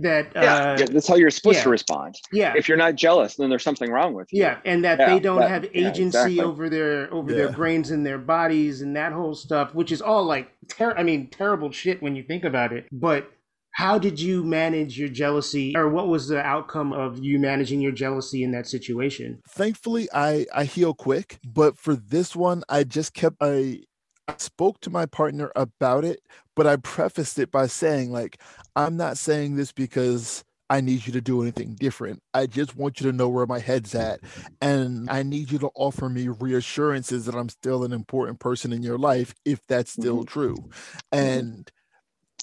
[0.00, 2.14] that yeah, uh, yeah that's how you're supposed yeah, to respond.
[2.32, 2.54] Yeah.
[2.56, 4.42] If you're not jealous then there's something wrong with you.
[4.42, 6.40] Yeah and that yeah, they don't that, have agency exactly.
[6.40, 10.24] over their over their brains and their bodies and that whole stuff which is all
[10.24, 13.30] like ter- i mean terrible shit when you think about it but
[13.76, 17.92] how did you manage your jealousy or what was the outcome of you managing your
[17.92, 23.12] jealousy in that situation thankfully i i heal quick but for this one i just
[23.12, 23.78] kept i
[24.28, 26.20] I spoke to my partner about it,
[26.56, 28.40] but I prefaced it by saying, like,
[28.74, 32.20] I'm not saying this because I need you to do anything different.
[32.34, 34.18] I just want you to know where my head's at.
[34.60, 38.82] And I need you to offer me reassurances that I'm still an important person in
[38.82, 40.24] your life, if that's still mm-hmm.
[40.24, 40.56] true.
[40.56, 41.16] Mm-hmm.
[41.16, 41.72] And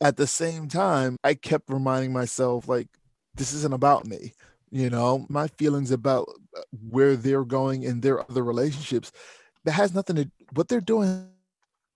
[0.04, 2.88] at the same time, I kept reminding myself, like,
[3.36, 4.34] this isn't about me.
[4.70, 9.12] You know, my feelings about uh, where they're going in their other relationships,
[9.66, 11.30] that has nothing to, what they're doing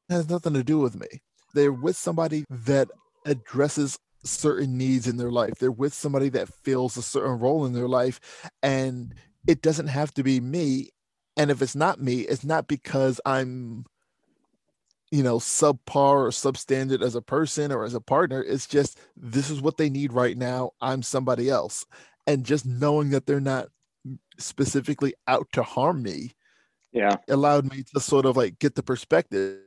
[0.09, 1.07] has nothing to do with me.
[1.53, 2.89] They're with somebody that
[3.25, 5.55] addresses certain needs in their life.
[5.59, 8.21] They're with somebody that fills a certain role in their life.
[8.63, 9.13] And
[9.47, 10.89] it doesn't have to be me.
[11.35, 13.85] And if it's not me, it's not because I'm
[15.11, 19.49] you know subpar or substandard as a person or as a partner it's just this
[19.49, 20.71] is what they need right now.
[20.81, 21.85] I'm somebody else.
[22.25, 23.69] And just knowing that they're not
[24.37, 26.33] specifically out to harm me
[26.91, 27.15] Yeah.
[27.29, 29.59] allowed me to sort of like get the perspective.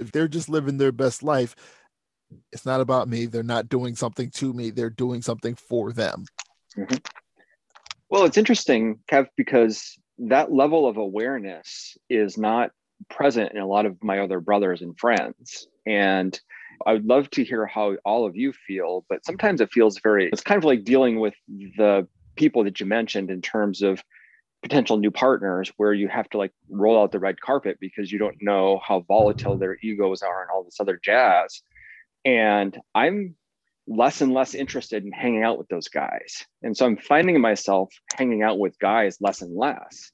[0.00, 1.54] If they're just living their best life
[2.52, 3.26] it's not about me.
[3.26, 4.70] They're not doing something to me.
[4.70, 6.24] They're doing something for them.
[6.76, 6.96] Mm-hmm.
[8.10, 12.70] Well, it's interesting, Kev, because that level of awareness is not
[13.10, 15.66] present in a lot of my other brothers and friends.
[15.86, 16.38] And
[16.86, 20.28] I would love to hear how all of you feel, but sometimes it feels very,
[20.32, 24.02] it's kind of like dealing with the people that you mentioned in terms of
[24.62, 28.18] potential new partners where you have to like roll out the red carpet because you
[28.18, 31.62] don't know how volatile their egos are and all this other jazz.
[32.24, 33.36] And I'm
[33.86, 36.46] less and less interested in hanging out with those guys.
[36.62, 40.10] And so I'm finding myself hanging out with guys less and less.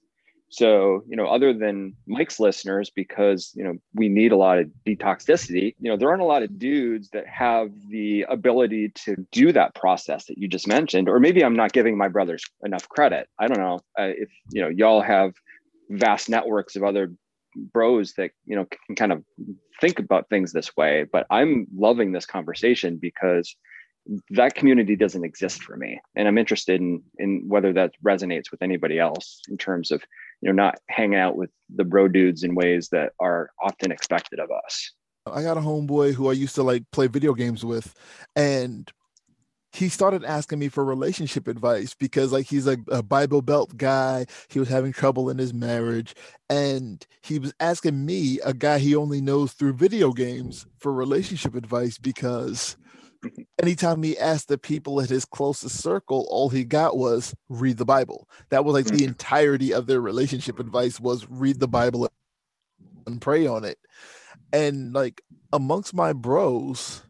[0.52, 4.68] So, you know, other than Mike's listeners, because, you know, we need a lot of
[4.84, 9.52] detoxicity, you know, there aren't a lot of dudes that have the ability to do
[9.52, 11.08] that process that you just mentioned.
[11.08, 13.28] Or maybe I'm not giving my brothers enough credit.
[13.38, 15.34] I don't know uh, if, you know, y'all have
[15.88, 17.12] vast networks of other
[17.72, 19.22] bros that, you know, can kind of
[19.80, 21.06] think about things this way.
[21.12, 23.54] But I'm loving this conversation because
[24.30, 28.62] that community doesn't exist for me and i'm interested in in whether that resonates with
[28.62, 30.02] anybody else in terms of
[30.40, 34.40] you know not hanging out with the bro dudes in ways that are often expected
[34.40, 34.92] of us.
[35.26, 37.94] I got a homeboy who i used to like play video games with
[38.34, 38.90] and
[39.72, 44.26] he started asking me for relationship advice because like he's like a bible belt guy.
[44.48, 46.14] He was having trouble in his marriage
[46.48, 51.54] and he was asking me a guy he only knows through video games for relationship
[51.54, 52.76] advice because
[53.60, 57.84] anytime he asked the people at his closest circle all he got was read the
[57.84, 59.08] bible that was like the mm.
[59.08, 62.08] entirety of their relationship advice was read the bible
[63.06, 63.78] and pray on it
[64.52, 67.02] and like amongst my bros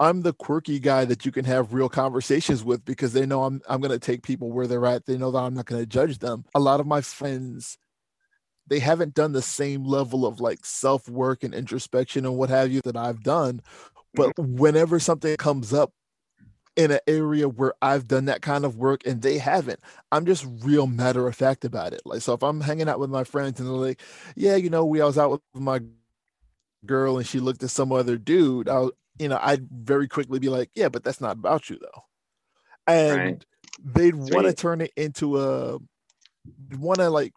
[0.00, 3.62] I'm the quirky guy that you can have real conversations with because they know I'm
[3.68, 5.06] I'm going to take people where they're at.
[5.06, 6.44] They know that I'm not going to judge them.
[6.56, 7.78] A lot of my friends
[8.68, 12.80] they haven't done the same level of like self-work and introspection and what have you
[12.84, 13.60] that I've done.
[14.14, 14.56] But mm-hmm.
[14.56, 15.92] whenever something comes up
[16.76, 20.46] in an area where I've done that kind of work and they haven't, I'm just
[20.60, 22.02] real matter of fact about it.
[22.04, 24.00] Like, so if I'm hanging out with my friends and they're like,
[24.36, 25.80] yeah, you know, we I was out with my
[26.86, 30.48] girl and she looked at some other dude, I'll, you know, I'd very quickly be
[30.48, 32.04] like, yeah, but that's not about you though.
[32.86, 33.44] And Right.
[33.82, 35.78] they'd want to turn it into a,
[36.78, 37.32] want to like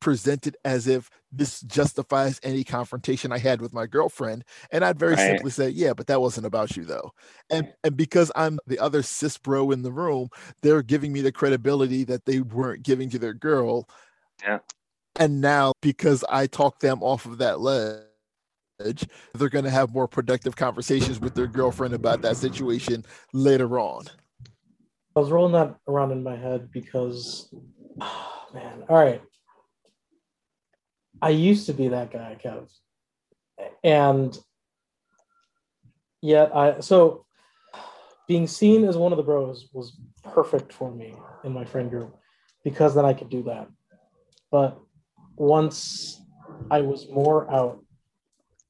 [0.00, 4.44] present it as if this justifies any confrontation I had with my girlfriend.
[4.72, 5.26] And I'd very Right.
[5.30, 7.12] simply say, yeah, but that wasn't about you though.
[7.50, 10.28] And and because I'm the other cis bro in the room,
[10.62, 13.88] they're giving me the credibility that they weren't giving to their girl.
[14.42, 14.58] Yeah.
[15.16, 18.06] And now because I talked them off of that ledge,
[19.34, 24.04] they're going to have more productive conversations with their girlfriend about that situation later on.
[25.16, 27.52] I was rolling that around in my head because,
[28.54, 29.20] man, all right.
[31.22, 32.68] I used to be that guy, Kev.
[33.84, 34.38] And
[36.22, 37.26] yet I, so
[38.26, 42.16] being seen as one of the bros was perfect for me in my friend group
[42.64, 43.68] because then I could do that.
[44.50, 44.78] But
[45.36, 46.20] once
[46.70, 47.84] I was more out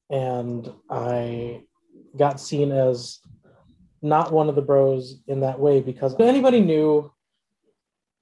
[0.09, 1.63] and I
[2.17, 3.19] got seen as
[4.01, 7.11] not one of the bros in that way because anybody knew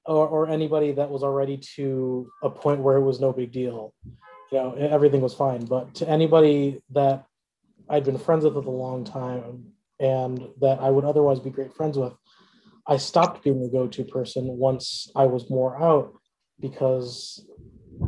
[0.09, 3.93] or, or anybody that was already to a point where it was no big deal.
[4.51, 5.65] You know everything was fine.
[5.65, 7.25] But to anybody that
[7.89, 9.65] i'd been friends with for a long time
[9.99, 12.13] and that i would otherwise be great friends with
[12.87, 16.13] i stopped being the go-to person once i was more out
[16.59, 17.45] because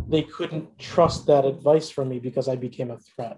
[0.07, 3.37] they couldn't trust that advice from me because i became a threat.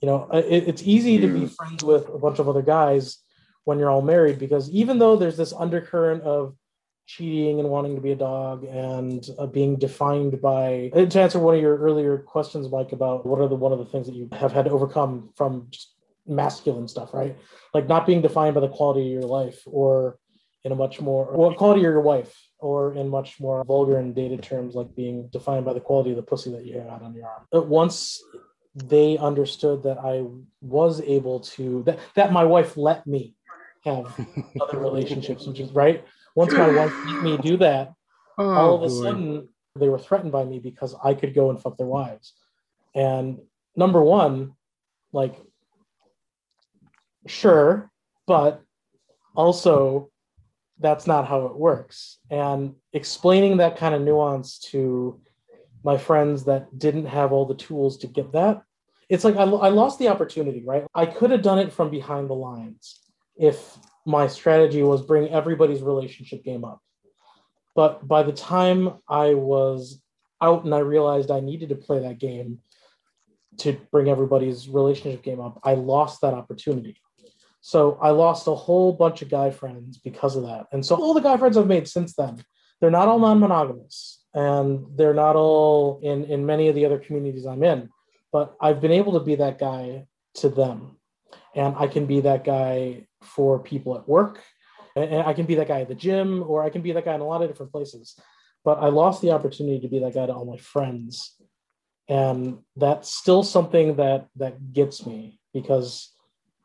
[0.00, 3.18] You know it, it's easy to be friends with a bunch of other guys
[3.64, 6.54] when you're all married because even though there's this undercurrent of
[7.06, 11.54] cheating and wanting to be a dog and uh, being defined by to answer one
[11.54, 14.28] of your earlier questions mike about what are the one of the things that you
[14.32, 15.94] have had to overcome from just
[16.26, 17.36] masculine stuff right?
[17.72, 20.18] Like not being defined by the quality of your life or
[20.64, 24.14] in a much more well quality of your wife or in much more vulgar and
[24.14, 27.14] dated terms like being defined by the quality of the pussy that you have on
[27.14, 27.42] your arm.
[27.50, 28.22] But once
[28.74, 30.24] they understood that i
[30.60, 33.32] was able to that, that my wife let me
[33.84, 34.12] have
[34.60, 37.92] other relationships which is right once my wife let me do that,
[38.36, 39.02] Oh, all of a boy.
[39.02, 42.32] sudden they were threatened by me because I could go and fuck their wives.
[42.94, 43.40] And
[43.76, 44.54] number one,
[45.12, 45.36] like,
[47.26, 47.90] sure,
[48.26, 48.62] but
[49.34, 50.10] also
[50.80, 52.18] that's not how it works.
[52.30, 55.20] And explaining that kind of nuance to
[55.84, 58.62] my friends that didn't have all the tools to get that,
[59.08, 60.86] it's like I, I lost the opportunity, right?
[60.94, 63.00] I could have done it from behind the lines
[63.36, 66.80] if my strategy was bring everybody's relationship game up.
[67.74, 70.00] But by the time I was
[70.40, 72.60] out and I realized I needed to play that game
[73.58, 76.96] to bring everybody's relationship game up, I lost that opportunity.
[77.60, 80.66] So I lost a whole bunch of guy friends because of that.
[80.70, 82.44] And so all the guy friends I've made since then,
[82.80, 87.46] they're not all non-monogamous and they're not all in in many of the other communities
[87.46, 87.88] I'm in,
[88.32, 90.98] but I've been able to be that guy to them.
[91.54, 94.42] And I can be that guy for people at work.
[94.96, 97.14] And I can be that guy at the gym, or I can be that guy
[97.14, 98.18] in a lot of different places.
[98.64, 101.36] But I lost the opportunity to be that guy to all my friends.
[102.08, 106.12] And that's still something that that gets me because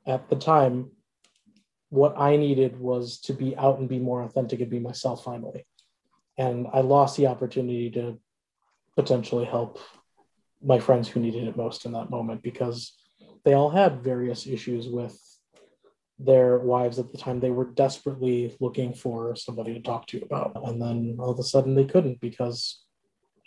[0.06, 0.92] at the time,
[1.90, 5.66] what I needed was to be out and be more authentic and be myself finally.
[6.38, 8.20] And I lost the opportunity to
[8.96, 9.80] potentially help
[10.62, 12.94] my friends who needed it most in that moment because
[13.44, 15.18] they all had various issues with
[16.20, 20.52] their wives at the time they were desperately looking for somebody to talk to about.
[20.68, 22.84] And then all of a sudden they couldn't because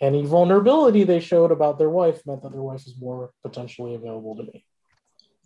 [0.01, 4.35] any vulnerability they showed about their wife meant that their wife was more potentially available
[4.37, 4.65] to me.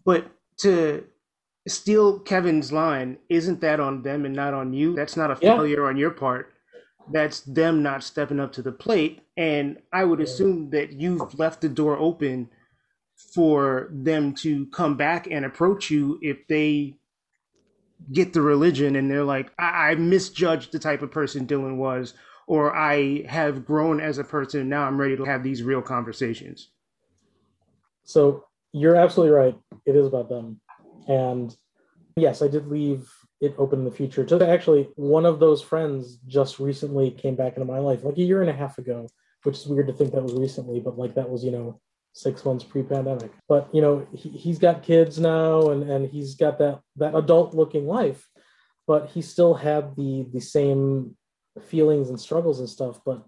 [0.06, 1.06] But to
[1.68, 4.96] steal kevin's line isn't that on them and not on you?
[4.96, 5.90] That's not a failure yeah.
[5.90, 6.54] on your part.
[7.12, 9.22] That's them not stepping up to the plate.
[9.36, 12.50] And i would assume that you've left the door open
[13.34, 16.98] for them to come back and approach you if they
[18.12, 22.14] get the religion and they're like, I, I misjudged the type of person Dylan was,
[22.48, 24.70] or I have grown as a person.
[24.70, 26.70] Now I'm ready to have these real conversations.
[28.04, 29.58] So you're absolutely right.
[29.86, 30.62] It is about them.
[31.08, 31.56] And
[32.16, 33.10] yes, I did leave
[33.42, 34.24] it open in the future.
[34.24, 38.22] Just actually, one of those friends just recently came back into my life, like a
[38.22, 39.08] year and a half ago,
[39.44, 41.80] which is weird to think that was recently, but like that was, you know,
[42.18, 43.32] six months pre-pandemic.
[43.48, 47.54] But you know he, he's got kids now and and he's got that that adult
[47.54, 48.28] looking life
[48.88, 51.16] but he still had the the same
[51.62, 53.26] feelings and struggles and stuff but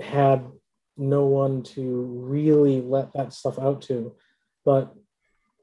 [0.00, 0.44] had
[0.96, 4.14] no one to really let that stuff out to.
[4.64, 4.94] But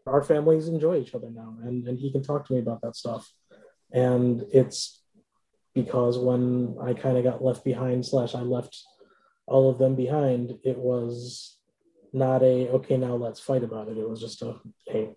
[0.07, 2.95] our families enjoy each other now and and he can talk to me about that
[2.95, 3.31] stuff.
[3.91, 5.01] And it's
[5.73, 8.83] because when i kind of got left behind slash i left
[9.51, 11.57] all of them behind, it was
[12.13, 13.97] not a okay, now let's fight about it.
[13.97, 14.55] It was just a
[14.87, 15.09] hey,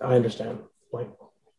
[0.00, 0.60] I understand.
[0.92, 1.10] Like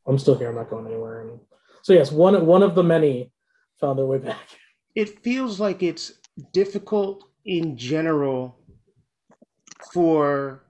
[0.08, 1.22] I'm still here, I'm not going anywhere.
[1.22, 1.40] And
[1.82, 3.32] so yes, one one of the many
[3.80, 4.40] found their way back.
[4.96, 6.12] It feels like it's
[6.52, 8.60] difficult in general
[9.92, 10.68] for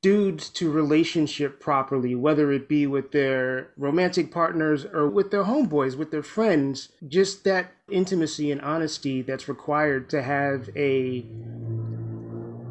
[0.00, 5.96] dudes to relationship properly, whether it be with their romantic partners or with their homeboys,
[5.96, 11.26] with their friends, just that intimacy and honesty that's required to have a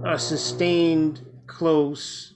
[0.05, 2.33] a sustained close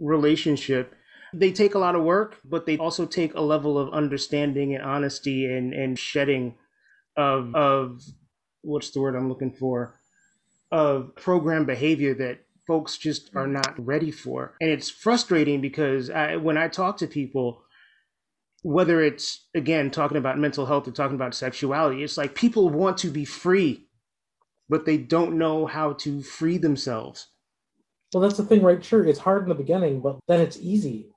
[0.00, 0.94] relationship.
[1.34, 4.82] They take a lot of work but they also take a level of understanding and
[4.82, 6.56] honesty and and shedding
[7.16, 8.02] of of
[8.62, 10.00] what's the word i'm looking for?
[10.72, 14.54] Of program behavior that folks just are not ready for.
[14.60, 17.62] And it's frustrating because I, when I talk to people,
[18.62, 22.98] whether it's again talking about mental health or talking about sexuality, it's like people want
[22.98, 23.88] to be free,
[24.68, 27.28] but they don't know how to free themselves.
[28.12, 28.84] Well, that's the thing, right?
[28.84, 31.08] Sure, it's hard in the beginning, but then it's easy.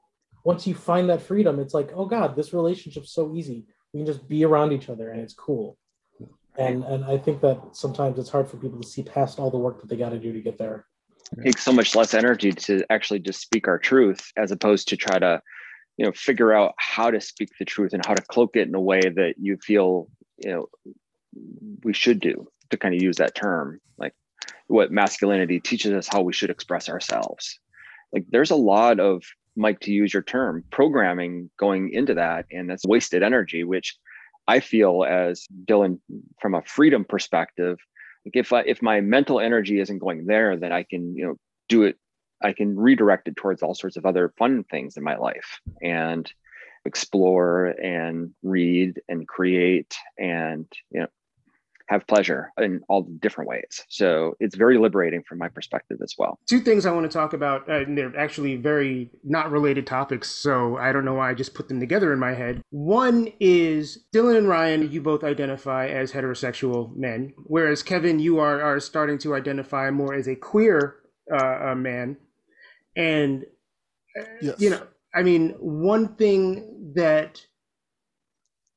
[0.44, 3.66] Once you find that freedom, it's like, oh God, this relationship's so easy.
[3.94, 5.78] We can just be around each other and it's cool.
[6.58, 9.58] And and I think that sometimes it's hard for people to see past all the
[9.58, 10.86] work that they got to do to get there
[11.44, 15.20] takes so much less energy to actually just speak our truth as opposed to try
[15.20, 15.42] to
[15.98, 18.76] you know figure out how to speak the truth and how to cloak it in
[18.76, 20.08] a way that you feel
[20.38, 20.68] you know
[21.84, 24.14] we should do to kind of use that term like
[24.68, 27.60] what masculinity teaches us how we should express ourselves.
[28.12, 29.24] Like there's a lot of
[29.56, 33.98] mike to use your term programming going into that and that's wasted energy which
[34.48, 35.98] i feel as dylan
[36.42, 37.78] from a freedom perspective
[38.26, 41.36] like if I, if my mental energy isn't going there then i can you know
[41.70, 41.98] do it
[42.44, 46.32] i can redirect it towards all sorts of other fun things in my life and
[46.86, 51.08] explore and read and create and you know
[51.88, 53.84] have pleasure in all different ways.
[53.90, 56.40] So it's very liberating from my perspective as well.
[56.48, 60.30] Two things I want to talk about, uh, and they're actually very not related topics.
[60.30, 62.62] So I don't know why I just put them together in my head.
[62.72, 68.62] One is Dylan and Ryan, you both identify as heterosexual men, whereas Kevin, you are,
[68.62, 70.96] are starting to identify more as a queer
[71.32, 72.18] uh, man.
[72.96, 73.46] And,
[74.20, 74.56] uh, yes.
[74.60, 74.82] you know,
[75.14, 77.46] I mean, one thing that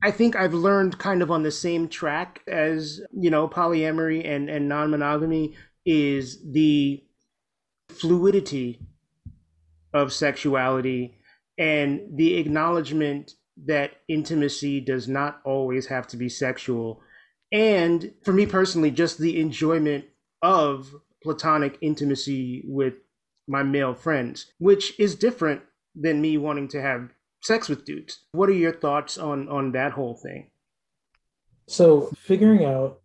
[0.03, 4.49] I think I've learned kind of on the same track as, you know, polyamory and,
[4.49, 7.03] and non monogamy is the
[7.89, 8.81] fluidity
[9.93, 11.19] of sexuality
[11.59, 13.33] and the acknowledgement
[13.67, 17.03] that intimacy does not always have to be sexual.
[17.51, 20.05] And for me personally, just the enjoyment
[20.43, 22.95] of platonic intimacy with
[23.49, 25.63] my male friends, which is different
[25.97, 27.11] than me wanting to have
[27.43, 28.21] sex with dudes.
[28.33, 30.51] What are your thoughts on on that whole thing?
[31.67, 33.01] So, figuring out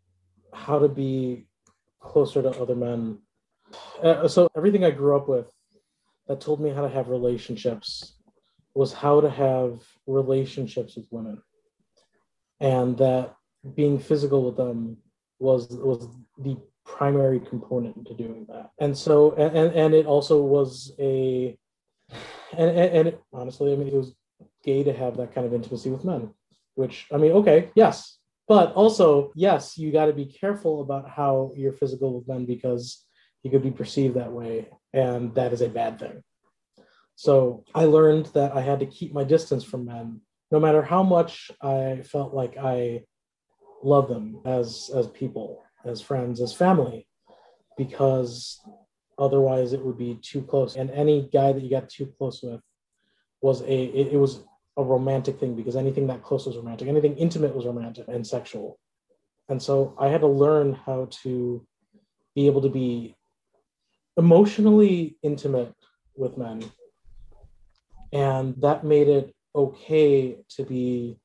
[0.54, 1.48] how to be
[2.00, 3.20] closer to other men.
[4.02, 5.52] Uh, so, everything I grew up with
[6.28, 8.14] that told me how to have relationships
[8.74, 11.42] was how to have relationships with women.
[12.60, 13.36] And that
[13.76, 14.98] being physical with them
[15.40, 16.08] was was
[16.38, 18.72] the primary component to doing that.
[18.80, 21.58] And so and and it also was a
[22.58, 24.16] and and, and it, honestly, I mean it was
[24.64, 26.34] gay to have that kind of intimacy with men,
[26.76, 28.18] which I mean, okay, yes.
[28.48, 33.06] But also, yes, you got to be careful about how you're physical with men because
[33.42, 36.24] you could be perceived that way, and that is a bad thing.
[37.16, 41.04] So I learned that I had to keep my distance from men, no matter how
[41.04, 43.06] much I felt like I
[43.84, 47.08] love them as as people, as friends, as family,
[47.78, 48.62] because
[49.18, 50.76] otherwise it would be too close.
[50.76, 52.62] And any guy that you got too close with
[53.42, 54.44] was a it, it was
[54.78, 58.80] a romantic thing because anything that close was romantic, anything intimate was romantic and sexual.
[59.50, 61.66] And so I had to learn how to
[62.36, 63.16] be able to be
[64.18, 65.74] emotionally intimate
[66.16, 66.64] with men
[68.14, 71.18] and that made it okay to be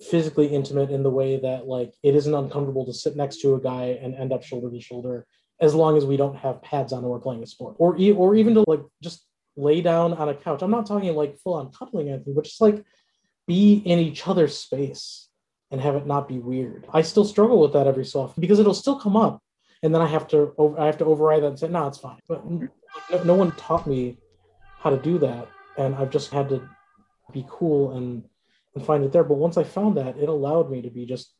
[0.00, 3.60] physically intimate in the way that like it isn't uncomfortable to sit next to a
[3.60, 5.26] guy and end up shoulder to shoulder
[5.60, 8.34] as long as we don't have pads on and we're playing a sport or or
[8.34, 9.26] even to like just
[9.58, 12.60] lay down on a couch i'm not talking like full on coupling anything but just
[12.60, 12.84] like
[13.46, 15.28] be in each other's space
[15.70, 18.58] and have it not be weird i still struggle with that every so often because
[18.58, 19.42] it'll still come up
[19.82, 22.18] and then i have to i have to override that and say no it's fine
[22.28, 22.68] but no,
[23.24, 24.16] no one taught me
[24.78, 25.48] how to do that
[25.78, 26.68] and I've just had to
[27.32, 28.24] be cool and
[28.74, 29.24] and find it there.
[29.24, 31.32] But once I found that, it allowed me to be just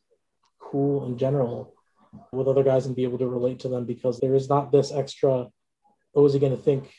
[0.59, 1.75] cool in general
[2.31, 4.91] with other guys and be able to relate to them because there is not this
[4.91, 5.47] extra.
[6.15, 6.91] Oh, he going to think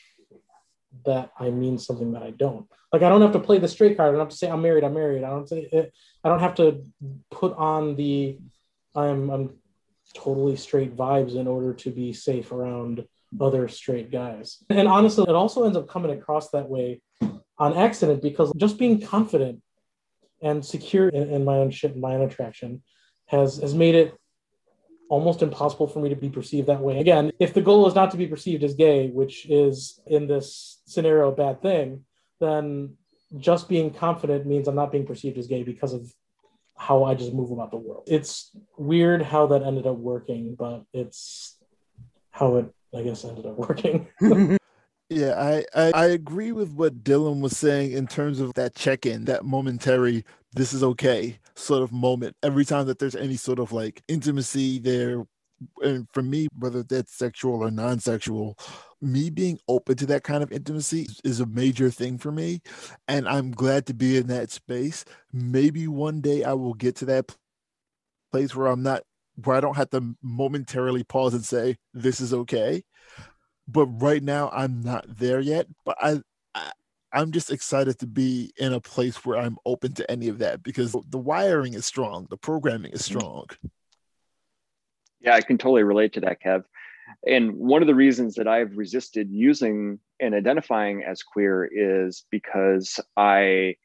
[1.05, 2.67] that I mean something that I don't?
[2.91, 4.09] Like I don't have to play the straight card.
[4.09, 4.83] I don't have to say I'm married.
[4.83, 5.23] I'm married.
[5.23, 5.93] I don't say it.
[6.23, 6.85] I don't have to
[7.29, 8.37] put on the
[8.95, 9.57] I'm I'm
[10.13, 13.05] totally straight vibes in order to be safe around
[13.39, 14.57] other straight guys.
[14.69, 17.01] And honestly, it also ends up coming across that way
[17.57, 19.61] on accident because just being confident
[20.41, 22.81] and secure in, in my own shit and my own attraction
[23.27, 24.13] has has made it
[25.11, 26.97] almost impossible for me to be perceived that way.
[26.97, 30.81] Again, if the goal is not to be perceived as gay, which is in this
[30.85, 32.05] scenario a bad thing,
[32.39, 32.95] then
[33.37, 36.09] just being confident means I'm not being perceived as gay because of
[36.77, 38.07] how I just move about the world.
[38.07, 41.57] It's weird how that ended up working, but it's
[42.31, 44.07] how it, I guess, ended up working.
[45.11, 49.05] Yeah, I, I, I agree with what Dylan was saying in terms of that check
[49.05, 50.23] in, that momentary,
[50.53, 52.35] this is okay sort of moment.
[52.43, 55.25] Every time that there's any sort of like intimacy there,
[55.83, 58.57] and for me, whether that's sexual or non sexual,
[59.01, 62.61] me being open to that kind of intimacy is a major thing for me.
[63.07, 65.05] And I'm glad to be in that space.
[65.31, 67.35] Maybe one day I will get to that
[68.31, 69.03] place where I'm not,
[69.43, 72.83] where I don't have to momentarily pause and say, this is okay
[73.67, 75.67] but right now I'm not there yet.
[75.85, 76.21] But I
[77.13, 80.63] I'm just excited to be in a place where I'm open to any of that
[80.63, 83.19] because the wiring is strong, the programming is mm-hmm.
[83.19, 83.45] strong.
[85.19, 86.63] Yeah, I can totally relate to that, Kev.
[87.27, 92.99] And one of the reasons that I've resisted using and identifying as queer is because
[93.17, 93.75] I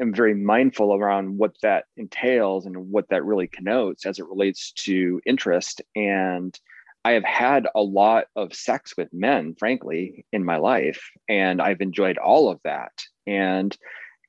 [0.00, 4.72] am very mindful around what that entails and what that really connotes as it relates
[4.72, 6.58] to interest and
[7.04, 11.82] I have had a lot of sex with men, frankly, in my life, and I've
[11.82, 12.92] enjoyed all of that.
[13.26, 13.76] And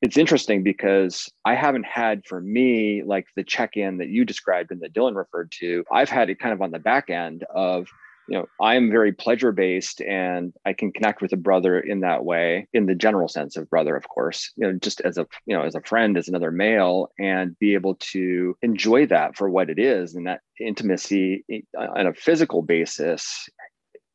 [0.02, 4.72] it's interesting because I haven't had for me like the check in that you described
[4.72, 5.86] and that Dylan referred to.
[5.92, 7.88] I've had it kind of on the back end of
[8.28, 12.26] you know i'm very pleasure based and i can connect with a brother in that
[12.26, 15.56] way in the general sense of brother of course you know just as a you
[15.56, 19.70] know as a friend as another male and be able to enjoy that for what
[19.70, 20.16] it is.
[20.16, 23.50] And that intimacy eh, on a physical basis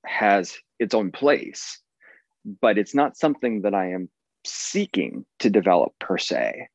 [0.05, 1.81] has its own place
[2.61, 4.09] but it's not something that i am
[4.47, 6.69] seeking to develop per se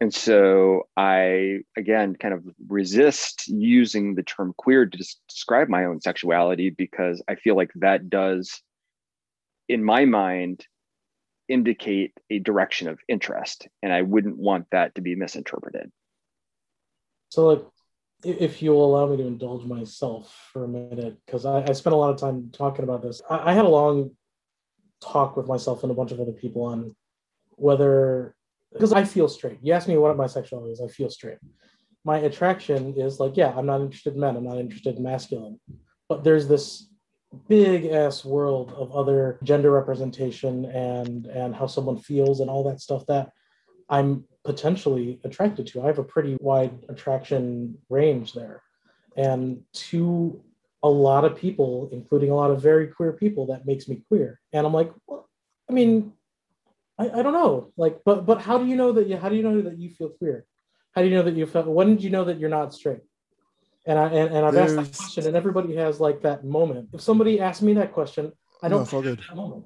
[0.00, 4.98] and so I, again, kind of resist using the term queer to
[5.28, 8.62] describe my own sexuality because I feel like that does,
[9.68, 10.66] in my mind,
[11.48, 13.68] indicate a direction of interest.
[13.82, 15.92] And I wouldn't want that to be misinterpreted.
[17.28, 17.64] So, like,
[18.24, 21.98] if you'll allow me to indulge myself for a minute, because I, I, spent a
[21.98, 24.12] lot of time talking about this, I, I had a long
[25.02, 26.94] talk with myself and a bunch of other people on
[27.50, 28.34] whether
[28.72, 29.58] because I feel straight.
[29.62, 31.38] You ask me what my sexuality is, I feel straight.
[32.04, 35.60] My attraction is like, yeah, I'm not interested in men, I'm not interested in masculine.
[36.08, 36.88] But there's this
[37.48, 42.80] big ass world of other gender representation and and how someone feels and all that
[42.80, 43.30] stuff that
[43.88, 45.82] I'm potentially attracted to.
[45.82, 48.62] I have a pretty wide attraction range there.
[49.16, 50.42] And to
[50.82, 54.40] a lot of people, including a lot of very queer people, that makes me queer.
[54.52, 55.28] And I'm like, well,
[55.68, 56.12] I mean,
[57.00, 57.72] I, I don't know.
[57.76, 59.90] Like, but but how do you know that you how do you know that you
[59.90, 60.44] feel queer?
[60.92, 63.00] How do you know that you felt when did you know that you're not straight?
[63.86, 64.76] And I and, and I've There's...
[64.76, 66.90] asked that question, and everybody has like that moment.
[66.92, 68.32] If somebody asked me that question,
[68.62, 69.20] I don't no, good.
[69.28, 69.64] that moment.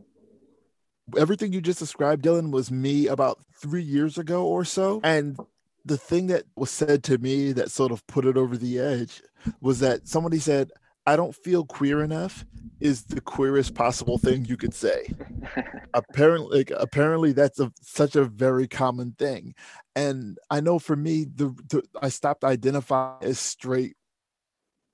[1.19, 5.01] Everything you just described, Dylan, was me about three years ago or so.
[5.03, 5.37] And
[5.85, 9.23] the thing that was said to me that sort of put it over the edge
[9.61, 10.71] was that somebody said,
[11.07, 12.45] I don't feel queer enough
[12.81, 15.13] is the queerest possible thing you could say.
[15.95, 19.55] apparently, like, apparently that's a, such a very common thing.
[19.95, 23.97] And I know for me, the, the I stopped identifying as straight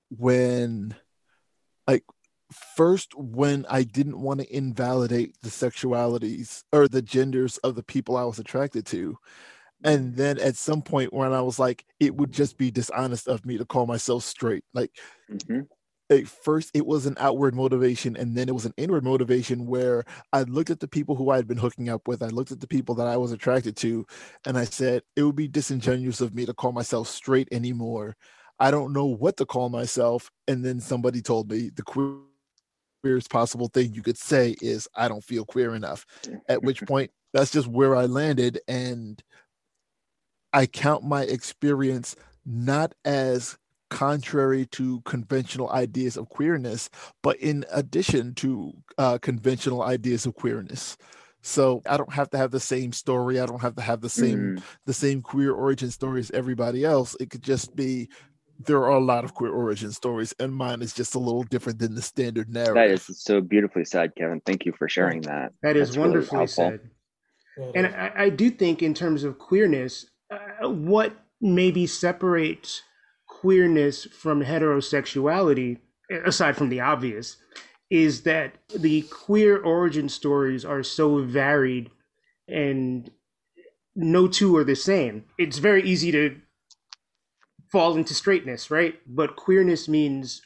[0.08, 0.94] when,
[1.86, 2.04] like,
[2.76, 8.16] first when I didn't want to invalidate the sexualities or the genders of the people
[8.16, 9.16] I was attracted to.
[9.82, 13.46] And then at some point when I was like, it would just be dishonest of
[13.46, 14.64] me to call myself straight.
[14.74, 14.90] Like
[15.30, 15.60] mm-hmm
[16.10, 20.04] at first it was an outward motivation and then it was an inward motivation where
[20.32, 22.60] I looked at the people who I had been hooking up with, I looked at
[22.60, 24.04] the people that I was attracted to,
[24.44, 28.16] and I said, it would be disingenuous of me to call myself straight anymore.
[28.58, 30.30] I don't know what to call myself.
[30.46, 35.24] And then somebody told me the queerest possible thing you could say is, I don't
[35.24, 36.04] feel queer enough.
[36.48, 38.60] At which point, that's just where I landed.
[38.68, 39.22] And
[40.52, 43.56] I count my experience not as
[43.90, 46.88] contrary to conventional ideas of queerness,
[47.22, 50.96] but in addition to uh, conventional ideas of queerness.
[51.42, 53.40] So I don't have to have the same story.
[53.40, 54.62] I don't have to have the same mm.
[54.84, 57.16] the same queer origin stories everybody else.
[57.18, 58.10] It could just be
[58.66, 61.78] there are a lot of queer origin stories, and mine is just a little different
[61.78, 62.74] than the standard narrative.
[62.74, 64.40] That is so beautifully said, Kevin.
[64.44, 65.52] Thank you for sharing that.
[65.62, 66.80] That is That's wonderfully really said.
[67.74, 72.82] And I, I, do think, in terms of queerness, uh, what maybe separates
[73.40, 75.78] queerness from heterosexuality,
[76.24, 77.36] aside from the obvious,
[77.88, 81.90] is that the queer origin stories are so varied
[82.46, 83.10] and
[83.96, 85.24] no two are the same.
[85.38, 86.36] It's very easy to
[87.70, 89.00] fall into straightness, right?
[89.06, 90.42] But queerness means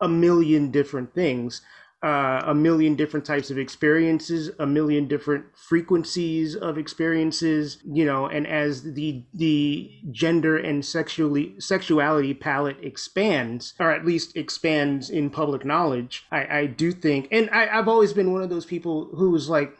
[0.00, 1.62] a million different things
[2.02, 8.26] uh, a million different types of experiences, a million different frequencies of experiences, you know,
[8.26, 15.30] and as the the gender and sexually sexuality palette expands, or at least expands in
[15.30, 19.10] public knowledge, I, I do think, and I, I've always been one of those people
[19.16, 19.74] who was like,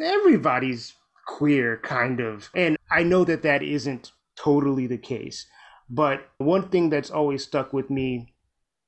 [0.00, 0.94] everybody's
[1.26, 5.46] queer, kind of, and I know that that isn't totally the case,
[5.90, 8.32] but one thing that's always stuck with me,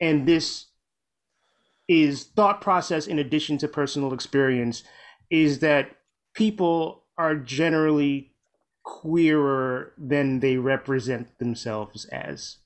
[0.00, 0.67] and this
[1.88, 4.84] is thought process in addition to personal experience
[5.30, 5.96] is that
[6.34, 8.32] people are generally
[8.84, 12.58] queerer than they represent themselves as.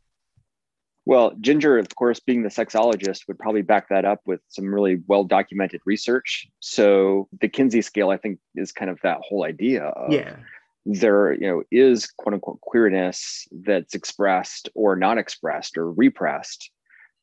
[1.04, 5.02] Well, Ginger, of course, being the sexologist, would probably back that up with some really
[5.08, 6.46] well documented research.
[6.60, 10.36] So the Kinsey scale, I think, is kind of that whole idea of yeah.
[10.84, 16.70] there, you know, is quote unquote queerness that's expressed or not expressed or repressed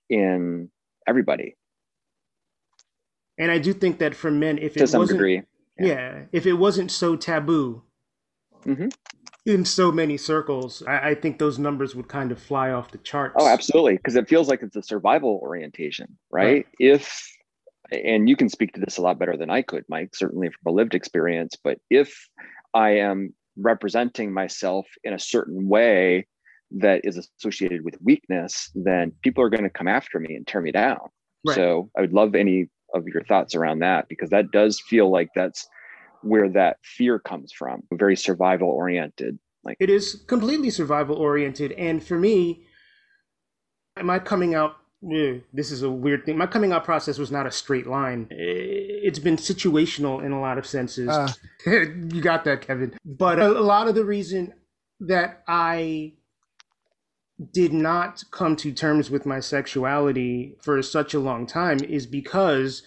[0.10, 0.70] in
[1.08, 1.56] everybody
[3.40, 5.42] and I do think that for men, if to it wasn't, degree,
[5.80, 5.86] yeah.
[5.86, 6.22] yeah.
[6.32, 7.82] if it wasn't so taboo
[8.66, 8.88] mm-hmm.
[9.46, 12.98] in so many circles, I, I, think those numbers would kind of fly off the
[13.00, 13.36] charts.
[13.40, 16.44] Oh, absolutely, because it feels like it's a survival orientation, right?
[16.44, 16.66] right?
[16.80, 17.28] If
[17.92, 20.72] and you can speak to this a lot better than I could, Mike, certainly from
[20.74, 21.56] a lived experience.
[21.64, 22.28] But if
[22.74, 26.28] I am representing myself in a certain way
[26.72, 30.62] that is associated with weakness, then people are going to come after me and tear
[30.62, 31.00] me down.
[31.46, 31.56] Right.
[31.56, 35.30] So I would love any of your thoughts around that because that does feel like
[35.36, 35.68] that's
[36.22, 42.04] where that fear comes from very survival oriented like it is completely survival oriented and
[42.04, 42.64] for me
[44.04, 47.52] my coming out this is a weird thing my coming out process was not a
[47.52, 48.28] straight line.
[48.30, 51.08] It's been situational in a lot of senses.
[51.08, 51.32] Uh.
[51.66, 52.98] you got that kevin.
[53.06, 54.54] But a, a lot of the reason
[55.02, 56.12] that i
[57.54, 62.84] did not come to terms with my sexuality for such a long time is because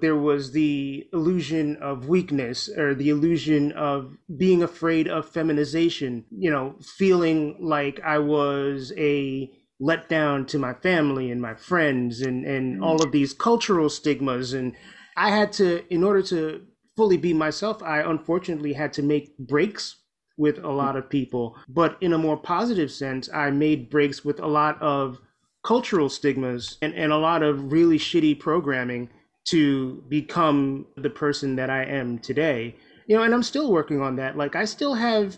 [0.00, 6.50] there was the illusion of weakness or the illusion of being afraid of feminization, you
[6.50, 9.50] know, feeling like I was a
[9.80, 12.84] letdown to my family and my friends and, and mm.
[12.84, 14.52] all of these cultural stigmas.
[14.52, 14.74] And
[15.16, 16.62] I had to, in order to
[16.96, 19.96] fully be myself, I unfortunately had to make breaks
[20.36, 21.56] with a lot of people.
[21.68, 25.18] But in a more positive sense, I made breaks with a lot of
[25.64, 29.08] cultural stigmas and, and a lot of really shitty programming
[29.46, 32.76] to become the person that I am today.
[33.06, 34.36] You know, and I'm still working on that.
[34.36, 35.36] Like I still have,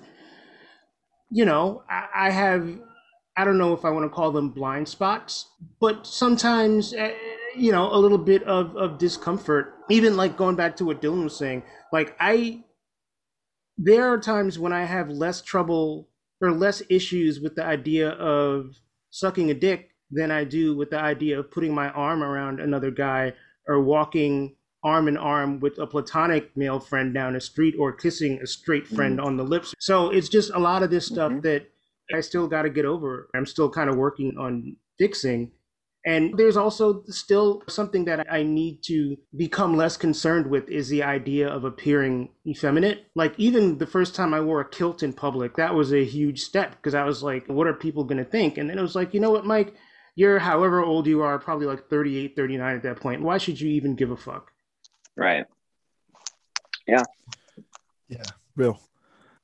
[1.30, 2.78] you know, I, I have
[3.38, 5.46] I don't know if I want to call them blind spots,
[5.78, 7.12] but sometimes, uh,
[7.56, 9.74] you know, a little bit of, of discomfort.
[9.88, 12.64] Even like going back to what Dylan was saying, like I,
[13.78, 16.08] there are times when I have less trouble
[16.40, 18.74] or less issues with the idea of
[19.10, 22.90] sucking a dick than I do with the idea of putting my arm around another
[22.90, 23.34] guy
[23.66, 28.40] or walking arm in arm with a platonic male friend down a street or kissing
[28.42, 29.26] a straight friend mm-hmm.
[29.26, 29.74] on the lips.
[29.78, 31.40] So it's just a lot of this stuff mm-hmm.
[31.40, 31.68] that
[32.14, 33.28] I still got to get over.
[33.34, 35.52] I'm still kind of working on fixing.
[36.08, 41.02] And there's also still something that I need to become less concerned with is the
[41.02, 43.04] idea of appearing effeminate.
[43.14, 46.40] Like, even the first time I wore a kilt in public, that was a huge
[46.40, 48.56] step because I was like, what are people going to think?
[48.56, 49.74] And then it was like, you know what, Mike?
[50.14, 53.20] You're however old you are, probably like 38, 39 at that point.
[53.20, 54.50] Why should you even give a fuck?
[55.14, 55.44] Right.
[56.86, 57.04] Yeah.
[58.08, 58.22] Yeah,
[58.56, 58.80] real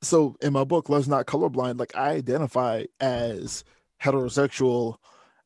[0.01, 3.63] so in my book love's not colorblind like i identify as
[4.03, 4.97] heterosexual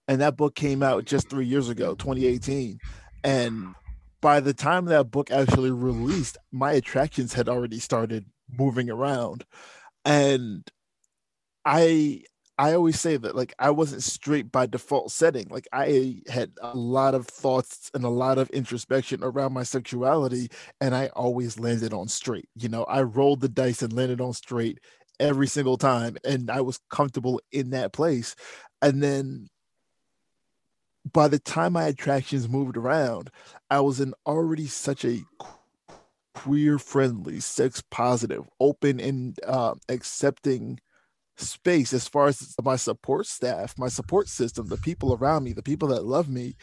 [0.09, 2.79] and that book came out just three years ago 2018
[3.23, 3.75] and
[4.19, 8.25] by the time that book actually released my attractions had already started
[8.57, 9.45] moving around
[10.03, 10.69] and
[11.63, 12.21] i
[12.57, 15.47] I always say that like I wasn't straight by default setting.
[15.49, 20.49] Like I had a lot of thoughts and a lot of introspection around my sexuality,
[20.81, 22.49] and I always landed on straight.
[22.55, 24.79] You know, I rolled the dice and landed on straight
[25.21, 28.35] every single time, and I was comfortable in that place.
[28.81, 29.47] And then
[31.13, 33.29] by the time my attractions moved around,
[33.69, 35.21] I was in already such a
[36.35, 40.79] queer friendly, sex positive, open and uh, accepting
[41.37, 45.63] space as far as my support staff, my support system, the people around me, the
[45.63, 46.55] people that love me,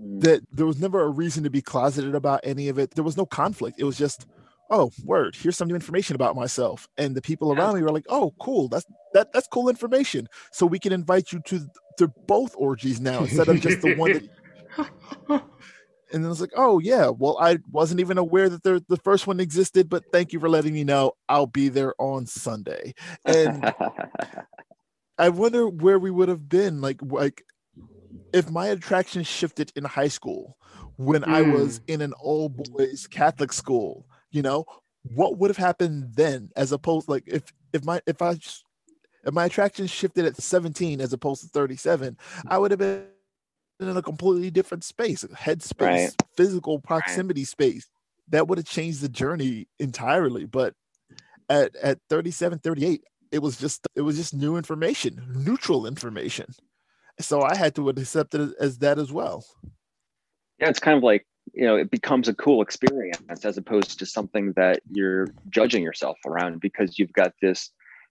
[0.00, 0.20] mm.
[0.20, 2.94] that there was never a reason to be closeted about any of it.
[2.94, 3.78] There was no conflict.
[3.78, 4.26] It was just,
[4.70, 6.88] oh, word, here's some new information about myself.
[6.96, 10.28] And the people around me were like, oh, cool, that's that that's cool information.
[10.52, 11.66] So we can invite you to
[11.98, 14.28] to both orgies now instead of just the one that
[16.12, 19.26] and then it's like, oh yeah, well I wasn't even aware that the the first
[19.26, 21.12] one existed, but thank you for letting me know.
[21.28, 22.94] I'll be there on Sunday.
[23.24, 23.72] And
[25.18, 27.44] I wonder where we would have been, like like
[28.32, 30.56] if my attraction shifted in high school
[30.96, 31.32] when mm.
[31.32, 31.92] I was hmm.
[31.92, 34.64] in an all boys Catholic school, you know,
[35.14, 39.46] what would have happened then as opposed like if if my if I if my
[39.46, 42.16] attraction shifted at 17 as opposed to 37,
[42.46, 43.06] I would have been
[43.80, 46.10] in a completely different space, headspace, right.
[46.36, 47.48] physical proximity right.
[47.48, 47.88] space.
[48.28, 50.44] That would have changed the journey entirely.
[50.44, 50.74] But
[51.48, 53.02] at at 37, 38,
[53.32, 56.46] it was just it was just new information, neutral information.
[57.20, 59.44] So I had to accept it as that as well.
[60.60, 64.06] Yeah, it's kind of like you know it becomes a cool experience as opposed to
[64.06, 67.70] something that you're judging yourself around because you've got this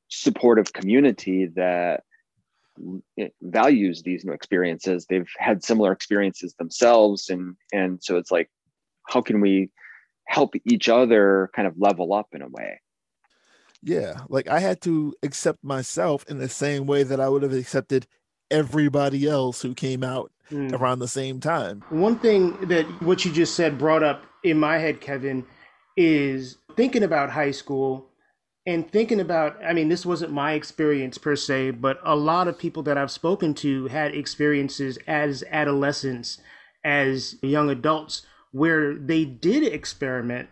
[0.09, 2.03] supportive community that
[3.19, 5.05] eh, values these new experiences.
[5.09, 8.49] They've had similar experiences themselves and and so it's like
[9.07, 9.69] how can we
[10.27, 12.81] help each other kind of level up in a way?
[13.83, 17.53] Yeah like i had to accept myself in the same way that i would have
[17.53, 18.07] accepted
[18.49, 20.71] everybody else who came out mm.
[20.73, 24.77] around the same time one thing that what you just said brought up in my
[24.77, 25.45] head kevin
[25.95, 28.09] is thinking about high school
[28.65, 32.57] and thinking about i mean this wasn't my experience per se but a lot of
[32.57, 36.39] people that i've spoken to had experiences as adolescents
[36.83, 40.49] as young adults where they did experiment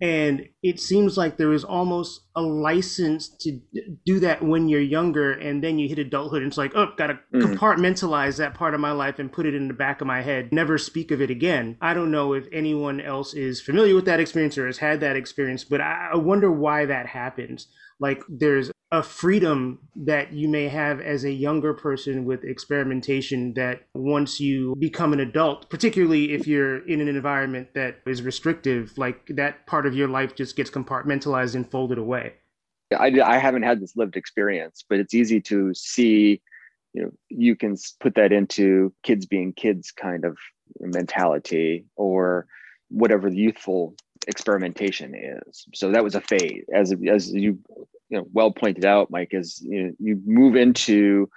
[0.00, 3.60] and it seems like there is almost a license to
[4.06, 7.18] do that when you're younger and then you hit adulthood and it's like oh gotta
[7.34, 7.42] mm.
[7.42, 10.52] compartmentalize that part of my life and put it in the back of my head.
[10.52, 11.76] Never speak of it again.
[11.80, 15.16] I don't know if anyone else is familiar with that experience or has had that
[15.16, 17.66] experience but i wonder why that happens.
[18.00, 23.82] Like there's a freedom that you may have as a younger person with experimentation that
[23.94, 29.26] once you become an adult, particularly if you're in an environment that is restrictive, like
[29.26, 32.32] that part of your life just gets compartmentalized and folded away.
[32.98, 36.40] I, I haven't had this lived experience, but it's easy to see,
[36.94, 40.38] you know, you can put that into kids being kids kind of
[40.80, 42.46] mentality or
[42.88, 43.94] whatever the youthful
[44.26, 45.66] experimentation is.
[45.74, 47.58] So that was a phase, as as you
[48.08, 49.30] you know well pointed out, Mike.
[49.32, 51.28] is you know, you move into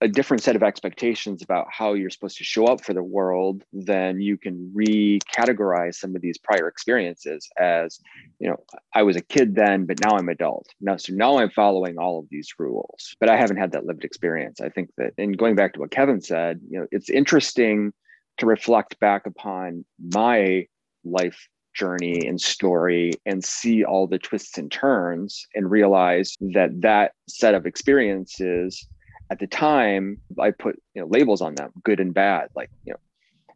[0.00, 3.64] a different set of expectations about how you're supposed to show up for the world,
[3.72, 7.98] then you can recategorize some of these prior experiences as,
[8.38, 8.56] you know,
[8.94, 10.68] I was a kid then, but now I'm adult.
[10.80, 14.04] Now, so now I'm following all of these rules, but I haven't had that lived
[14.04, 14.60] experience.
[14.60, 17.92] I think that, and going back to what Kevin said, you know, it's interesting
[18.38, 20.68] to reflect back upon my
[21.04, 21.48] life
[21.78, 27.54] journey and story and see all the twists and turns and realize that that set
[27.54, 28.86] of experiences
[29.30, 32.92] at the time i put you know labels on them good and bad like you
[32.92, 32.98] know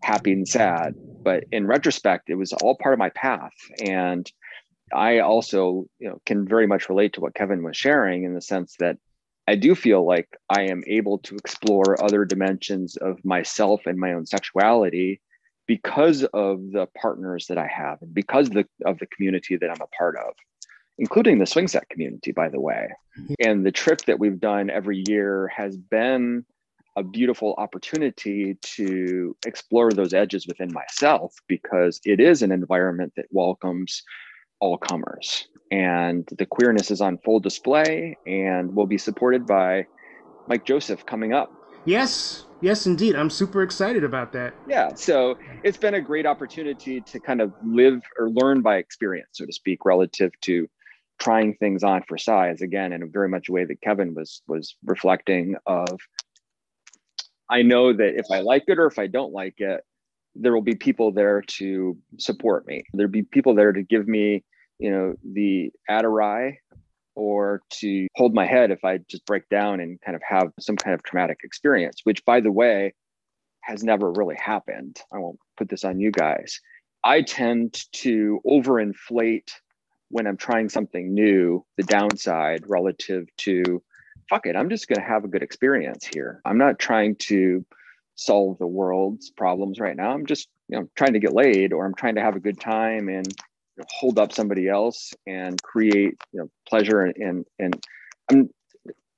[0.02, 0.94] happy and sad.
[1.22, 3.54] But in retrospect it was all part of my path.
[3.84, 4.30] And
[4.94, 8.42] i also you know can very much relate to what kevin was sharing in the
[8.42, 8.98] sense that
[9.48, 14.12] i do feel like i am able to explore other dimensions of myself and my
[14.12, 15.18] own sexuality
[15.66, 19.70] because of the partners that i have and because of the, of the community that
[19.70, 20.34] i'm a part of
[20.98, 22.88] including the swing set community, by the way.
[23.18, 23.34] Mm-hmm.
[23.40, 26.44] And the trip that we've done every year has been
[26.96, 33.26] a beautiful opportunity to explore those edges within myself because it is an environment that
[33.30, 34.02] welcomes
[34.60, 35.48] all comers.
[35.70, 39.86] And the queerness is on full display and will be supported by
[40.48, 41.50] Mike Joseph coming up.
[41.84, 43.16] Yes, yes, indeed.
[43.16, 44.54] I'm super excited about that.
[44.66, 44.90] Yeah.
[44.94, 49.46] So it's been a great opportunity to kind of live or learn by experience, so
[49.46, 50.68] to speak, relative to
[51.18, 54.74] trying things on for size again in a very much way that kevin was was
[54.84, 56.00] reflecting of
[57.48, 59.82] i know that if i like it or if i don't like it
[60.34, 64.42] there will be people there to support me there'll be people there to give me
[64.78, 66.56] you know the Adderall
[67.14, 70.76] or to hold my head if i just break down and kind of have some
[70.76, 72.92] kind of traumatic experience which by the way
[73.62, 76.60] has never really happened i won't put this on you guys
[77.04, 79.50] i tend to overinflate
[80.12, 83.82] when I'm trying something new, the downside relative to
[84.28, 86.42] fuck it, I'm just going to have a good experience here.
[86.44, 87.64] I'm not trying to
[88.14, 90.12] solve the world's problems right now.
[90.12, 92.60] I'm just, you know, trying to get laid or I'm trying to have a good
[92.60, 93.26] time and
[93.90, 97.82] hold up somebody else and create, you know, pleasure and and, and
[98.30, 98.50] I'm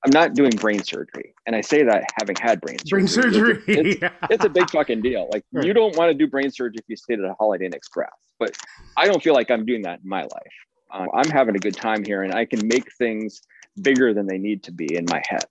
[0.04, 1.34] I'm not doing brain surgery.
[1.46, 2.98] And I say that having had brain surgery.
[3.00, 3.62] Brain surgery.
[3.66, 5.28] It's, a, it's, it's a big fucking deal.
[5.32, 5.64] Like right.
[5.64, 8.10] you don't want to do brain surgery if you stayed at a Holiday Inn Express.
[8.38, 8.54] But
[8.98, 10.52] I don't feel like I'm doing that in my life
[10.94, 13.42] um, I'm having a good time here and I can make things
[13.82, 15.44] bigger than they need to be in my head.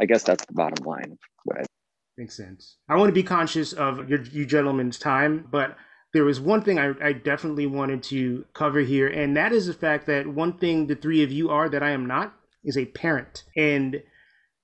[0.00, 1.16] I guess that's the bottom line.
[2.18, 2.76] Makes sense.
[2.88, 5.76] I want to be conscious of your, you gentlemen's time, but
[6.12, 9.74] there was one thing I, I definitely wanted to cover here, and that is the
[9.74, 12.34] fact that one thing the three of you are that I am not
[12.64, 13.44] is a parent.
[13.56, 14.02] And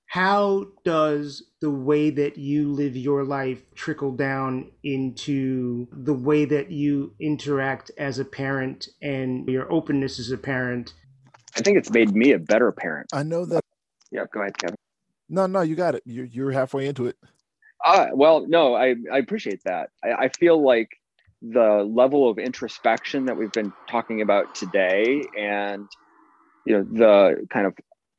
[0.07, 6.71] how does the way that you live your life trickle down into the way that
[6.71, 10.93] you interact as a parent and your openness as a parent?
[11.55, 13.09] I think it's made me a better parent.
[13.13, 13.61] I know that.
[14.11, 14.75] Yeah, go ahead, Kevin.
[15.29, 16.03] No, no, you got it.
[16.05, 17.17] You're, you're halfway into it.
[17.85, 19.89] Uh, well, no, I, I appreciate that.
[20.03, 20.89] I, I feel like
[21.41, 25.87] the level of introspection that we've been talking about today and
[26.65, 27.75] you know the kind of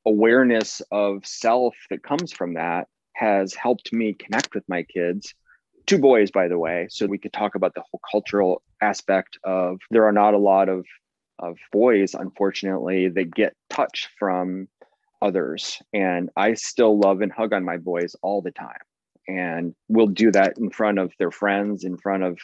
[0.07, 5.35] awareness of self that comes from that has helped me connect with my kids.
[5.87, 9.81] Two boys by the way so we could talk about the whole cultural aspect of
[9.91, 10.87] there are not a lot of
[11.41, 14.69] of boys unfortunately that get touch from
[15.21, 15.83] others.
[15.93, 18.79] And i still love and hug on my boys all the time.
[19.27, 22.39] And we'll do that in front of their friends in front of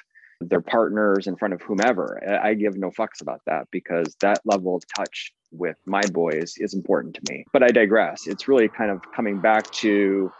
[0.49, 4.77] their partners in front of whomever i give no fucks about that because that level
[4.77, 7.45] of touch with my boys is important to me.
[7.53, 8.27] But I digress.
[8.27, 10.33] It's really kind of coming back to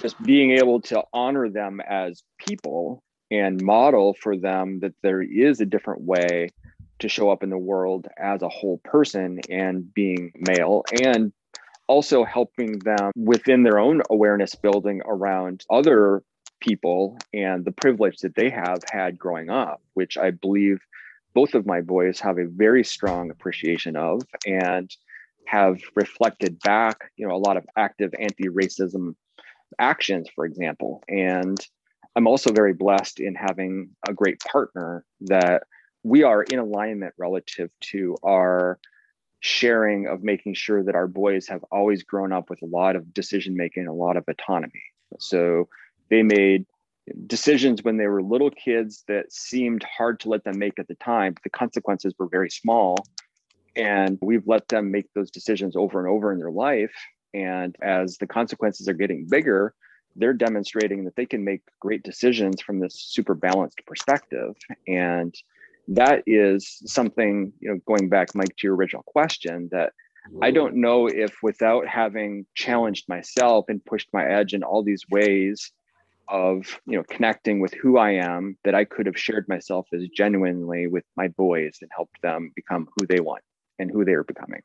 [0.00, 5.60] just being able to honor them as people and model for them that there is
[5.60, 6.48] a different way
[7.00, 11.32] to show up in the world as a whole person and being male and
[11.86, 16.22] also helping them within their own awareness building around other
[16.60, 20.78] people and the privilege that they have had growing up which i believe
[21.34, 24.90] both of my boys have a very strong appreciation of and
[25.48, 29.14] have reflected back, you know, a lot of active anti-racism
[29.78, 31.02] actions, for example.
[31.08, 31.58] And
[32.16, 35.62] I'm also very blessed in having a great partner that
[36.02, 38.78] we are in alignment relative to our
[39.40, 43.14] sharing of making sure that our boys have always grown up with a lot of
[43.14, 44.82] decision making, a lot of autonomy.
[45.18, 45.68] So
[46.10, 46.66] they made
[47.26, 50.94] decisions when they were little kids that seemed hard to let them make at the
[50.96, 52.96] time, but the consequences were very small.
[53.76, 56.94] And we've let them make those decisions over and over in their life.
[57.32, 59.74] And as the consequences are getting bigger,
[60.16, 64.56] they're demonstrating that they can make great decisions from this super balanced perspective.
[64.88, 65.34] And
[65.88, 69.92] that is something, you know, going back, Mike, to your original question, that
[70.42, 75.04] I don't know if without having challenged myself and pushed my edge in all these
[75.08, 75.72] ways
[76.28, 80.06] of you know connecting with who I am that I could have shared myself as
[80.14, 83.42] genuinely with my boys and helped them become who they want
[83.78, 84.60] and who they are becoming.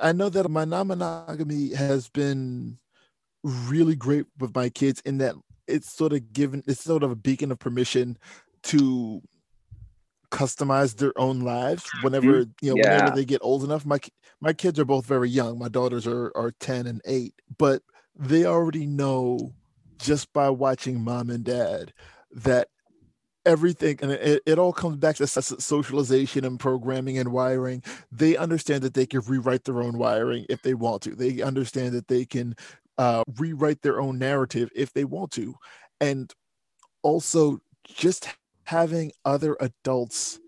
[0.00, 2.78] I know that my non-monogamy has been
[3.42, 5.34] really great with my kids in that
[5.66, 8.18] it's sort of given it's sort of a beacon of permission
[8.62, 9.22] to
[10.30, 12.50] customize their own lives whenever mm-hmm.
[12.60, 12.96] you know yeah.
[12.96, 13.98] whenever they get old enough my
[14.40, 17.82] my kids are both very young my daughters are are 10 and 8 but
[18.16, 19.52] they already know
[20.00, 21.92] just by watching mom and dad
[22.32, 22.68] that
[23.46, 27.82] everything and it, it all comes back to socialization and programming and wiring.
[28.12, 31.14] They understand that they can rewrite their own wiring if they want to.
[31.14, 32.54] They understand that they can
[32.98, 35.54] uh, rewrite their own narrative if they want to.
[36.00, 36.32] And
[37.02, 38.28] also just
[38.64, 40.38] having other adults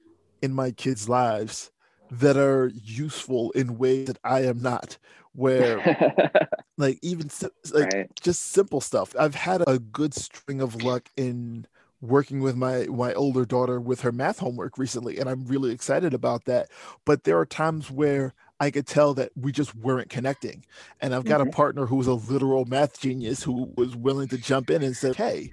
[0.42, 1.70] in my kids lives
[2.10, 4.98] that are useful in ways that i am not
[5.34, 6.30] where
[6.78, 7.30] like even
[7.72, 8.10] like right.
[8.20, 11.66] just simple stuff i've had a good string of luck in
[12.00, 16.12] working with my my older daughter with her math homework recently and i'm really excited
[16.12, 16.68] about that
[17.04, 20.64] but there are times where i could tell that we just weren't connecting
[21.00, 21.48] and i've got mm-hmm.
[21.48, 25.12] a partner who's a literal math genius who was willing to jump in and say
[25.12, 25.48] hey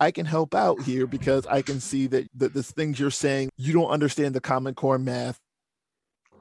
[0.00, 3.50] i can help out here because i can see that, that the things you're saying
[3.58, 5.38] you don't understand the common core math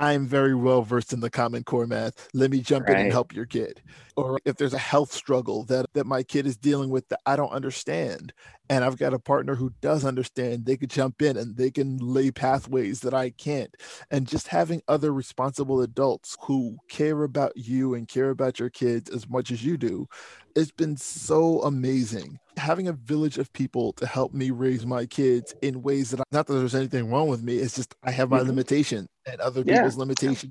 [0.02, 2.28] I'm very well versed in the Common Core math.
[2.34, 2.98] Let me jump right.
[2.98, 3.84] in and help your kid.
[4.18, 7.36] Or if there's a health struggle that, that my kid is dealing with that I
[7.36, 8.34] don't understand,
[8.68, 11.98] and I've got a partner who does understand, they could jump in and they can
[11.98, 13.78] lay pathways that I can't.
[14.10, 19.08] And just having other responsible adults who care about you and care about your kids
[19.12, 20.08] as much as you do
[20.56, 25.54] it's been so amazing having a village of people to help me raise my kids
[25.62, 28.30] in ways that I, not that there's anything wrong with me it's just i have
[28.30, 28.48] my mm-hmm.
[28.48, 29.76] limitation and other yeah.
[29.76, 30.50] people's limitation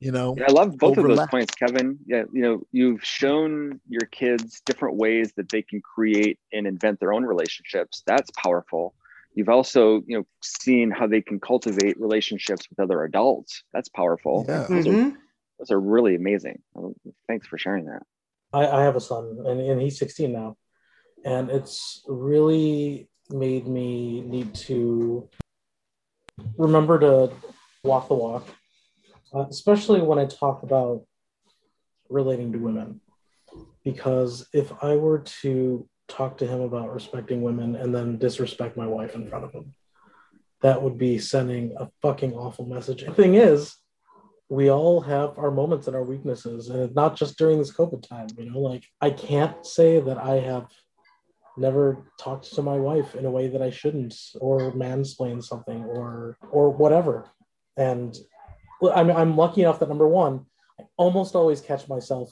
[0.00, 1.10] you know yeah, i love both overlap.
[1.10, 5.62] of those points kevin yeah you know you've shown your kids different ways that they
[5.62, 8.94] can create and invent their own relationships that's powerful
[9.34, 14.44] you've also you know seen how they can cultivate relationships with other adults that's powerful
[14.48, 14.66] yeah.
[14.68, 15.08] those, mm-hmm.
[15.08, 15.18] are,
[15.60, 16.60] those are really amazing
[17.28, 18.02] thanks for sharing that
[18.52, 20.56] I, I have a son and, and he's 16 now.
[21.24, 25.28] And it's really made me need to
[26.56, 27.32] remember to
[27.82, 28.46] walk the walk,
[29.34, 31.02] uh, especially when I talk about
[32.08, 33.00] relating to women.
[33.84, 38.86] Because if I were to talk to him about respecting women and then disrespect my
[38.86, 39.74] wife in front of him,
[40.62, 43.04] that would be sending a fucking awful message.
[43.04, 43.76] The thing is,
[44.48, 48.28] we all have our moments and our weaknesses and not just during this covid time
[48.38, 50.66] you know like i can't say that i have
[51.56, 56.36] never talked to my wife in a way that i shouldn't or mansplain something or
[56.50, 57.30] or whatever.
[57.76, 58.16] And
[58.94, 60.46] i'm, I'm lucky enough that number one
[60.80, 62.30] i almost always catch myself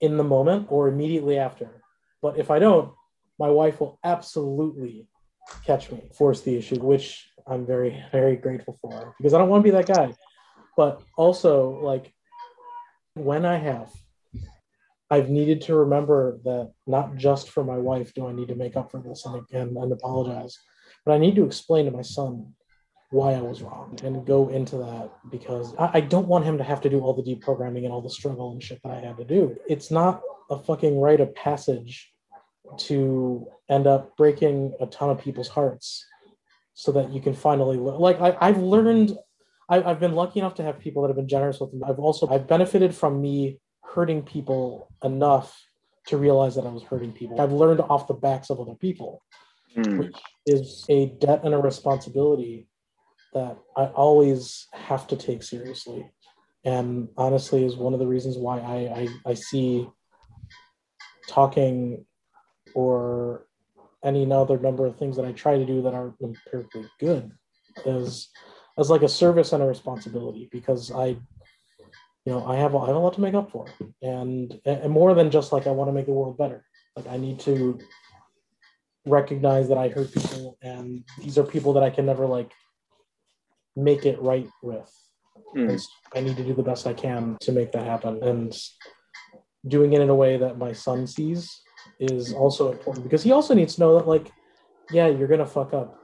[0.00, 1.82] in the moment or immediately after.
[2.20, 2.92] But if i don't
[3.38, 5.08] my wife will absolutely
[5.64, 9.64] catch me force the issue which i'm very very grateful for because i don't want
[9.64, 10.14] to be that guy.
[10.76, 12.12] But also like
[13.14, 13.90] when I have,
[15.12, 18.76] I've needed to remember that not just for my wife do I need to make
[18.76, 20.58] up for this and again and apologize,
[21.04, 22.54] but I need to explain to my son
[23.10, 26.64] why I was wrong and go into that because I, I don't want him to
[26.64, 29.18] have to do all the deprogramming and all the struggle and shit that I had
[29.18, 29.54] to do.
[29.68, 32.10] It's not a fucking rite of passage
[32.78, 36.06] to end up breaking a ton of people's hearts
[36.72, 39.12] so that you can finally like I, I've learned
[39.68, 41.82] I, have been lucky enough to have people that have been generous with me.
[41.86, 43.58] I've also I've benefited from me
[43.94, 45.60] hurting people enough
[46.06, 47.40] to realize that I was hurting people.
[47.40, 49.22] I've learned off the backs of other people,
[49.76, 49.98] mm.
[49.98, 50.16] which
[50.46, 52.66] is a debt and a responsibility
[53.34, 56.10] that I always have to take seriously.
[56.64, 59.88] And honestly, is one of the reasons why I, I, I see
[61.28, 62.04] talking
[62.74, 63.46] or
[64.04, 67.32] any other number of things that I try to do that are empirically good
[67.86, 68.28] is
[68.78, 71.16] as like a service and a responsibility because I,
[72.24, 73.66] you know, I have I have a lot to make up for,
[74.00, 76.64] and and more than just like I want to make the world better.
[76.96, 77.78] Like I need to
[79.06, 82.52] recognize that I hurt people, and these are people that I can never like
[83.74, 84.90] make it right with.
[85.56, 85.80] Mm.
[86.14, 88.56] I need to do the best I can to make that happen, and
[89.66, 91.60] doing it in a way that my son sees
[91.98, 94.30] is also important because he also needs to know that like,
[94.90, 96.01] yeah, you're gonna fuck up,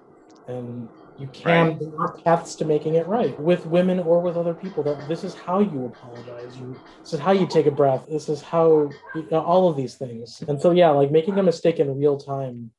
[0.48, 0.88] and
[1.18, 1.80] you can right.
[1.80, 5.24] there are paths to making it right with women or with other people that this
[5.24, 8.90] is how you apologize you this is how you take a breath this is how
[9.14, 12.16] you know, all of these things and so yeah like making a mistake in real
[12.16, 12.70] time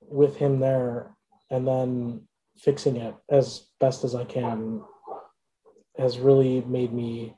[0.00, 1.10] with him there
[1.50, 2.20] and then
[2.58, 4.82] fixing it as best as i can
[5.98, 7.34] has really made me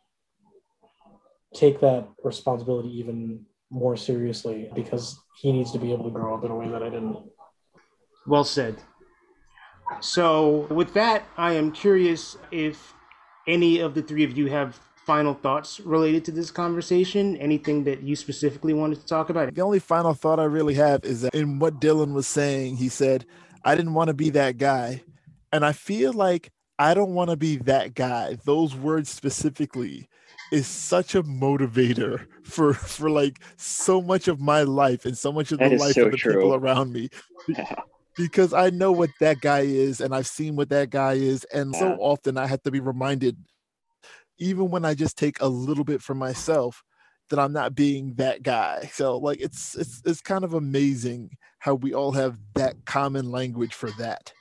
[1.55, 6.45] take that responsibility even more seriously because he needs to be able to grow up
[6.45, 7.19] in a way that I didn't.
[8.27, 8.77] Well said.
[10.01, 12.95] So, with that, I am curious if
[13.47, 17.37] any of the three of you have final thoughts related to this conversation?
[17.37, 19.55] Anything that you specifically wanted to talk about?
[19.55, 22.89] The only final thought I really have is that in what Dylan was saying, he
[22.89, 23.27] said,
[23.65, 25.03] I didn't want to be that guy.
[25.53, 28.39] And I feel like I don't want to be that guy.
[28.45, 30.09] Those words specifically
[30.51, 35.53] is such a motivator for for like so much of my life and so much
[35.53, 36.35] of the life so of the true.
[36.35, 37.09] people around me.
[37.49, 37.75] Yeah
[38.17, 41.45] because I know what that guy is and I've seen what that guy is.
[41.53, 41.81] And yeah.
[41.81, 43.37] so often I have to be reminded,
[44.39, 46.83] even when I just take a little bit for myself,
[47.31, 48.91] that I'm not being that guy.
[48.93, 53.75] So like it's it's it's kind of amazing how we all have that common language
[53.75, 54.33] for that.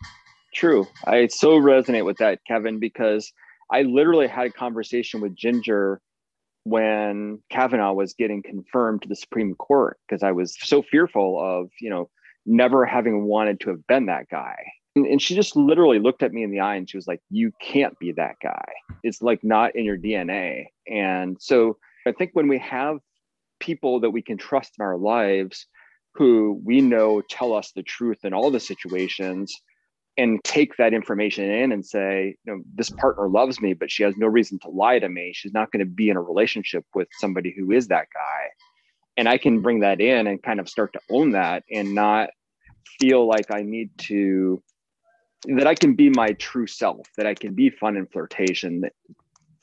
[0.53, 0.88] True.
[1.05, 3.32] I so resonate with that, Kevin, because
[3.71, 6.01] I literally had a conversation with Ginger
[6.65, 11.69] when Kavanaugh was getting confirmed to the Supreme Court because I was so fearful of,
[11.82, 12.09] you know,
[12.46, 14.58] never having wanted to have been that guy.
[14.96, 17.22] And, and she just literally looked at me in the eye and she was like,
[17.30, 18.66] You can't be that guy.
[19.04, 20.68] It's like not in your DNA.
[20.88, 23.00] And so I think when we have
[23.60, 25.68] people that we can trust in our lives
[26.16, 29.56] who we know tell us the truth in all the situations
[30.16, 34.04] and take that information in and say, you know, this partner loves me, but she
[34.04, 35.32] has no reason to lie to me.
[35.34, 38.50] She's not going to be in a relationship with somebody who is that guy
[39.18, 42.30] and I can bring that in and kind of start to own that and not
[42.99, 44.61] feel like I need to
[45.45, 48.93] that I can be my true self, that I can be fun and flirtation, that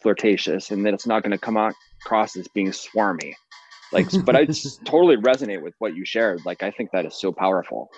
[0.03, 1.57] flirtatious, and that it's not going to come
[2.05, 3.33] across as being swarmy.
[3.93, 6.43] Like, but I just totally resonate with what you shared.
[6.45, 7.91] Like, I think that is so powerful.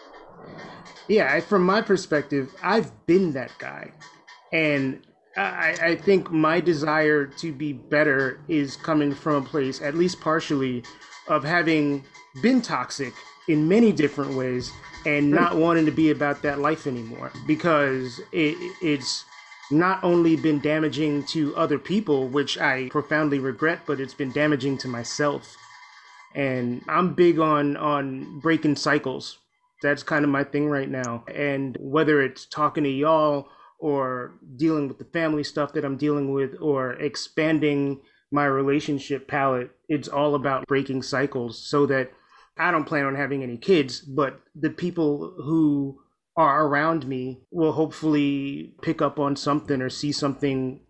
[1.09, 3.90] Yeah, from my perspective, I've been that guy,
[4.53, 5.03] and
[5.37, 10.20] I, I think my desire to be better is coming from a place, at least
[10.20, 10.85] partially,
[11.28, 12.05] of having
[12.43, 13.14] been toxic
[13.49, 14.70] in many different ways
[15.07, 15.35] and hmm.
[15.35, 19.24] not wanting to be about that life anymore because it, it's
[19.70, 24.76] not only been damaging to other people, which I profoundly regret, but it's been damaging
[24.78, 25.57] to myself.
[26.35, 29.39] And I'm big on on breaking cycles.
[29.83, 31.24] That's kind of my thing right now.
[31.35, 33.49] And whether it's talking to y'all
[33.83, 39.72] or dealing with the family stuff that I'm dealing with or expanding my relationship palette,
[39.89, 42.12] it's all about breaking cycles so that
[42.57, 46.01] I don't plan on having any kids, but the people who
[46.37, 50.80] are around me will hopefully pick up on something or see something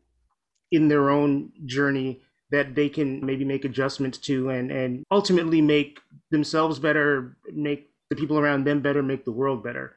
[0.71, 2.21] in their own journey
[2.51, 5.99] that they can maybe make adjustments to and and ultimately make
[6.31, 9.97] themselves better, make the people around them better, make the world better.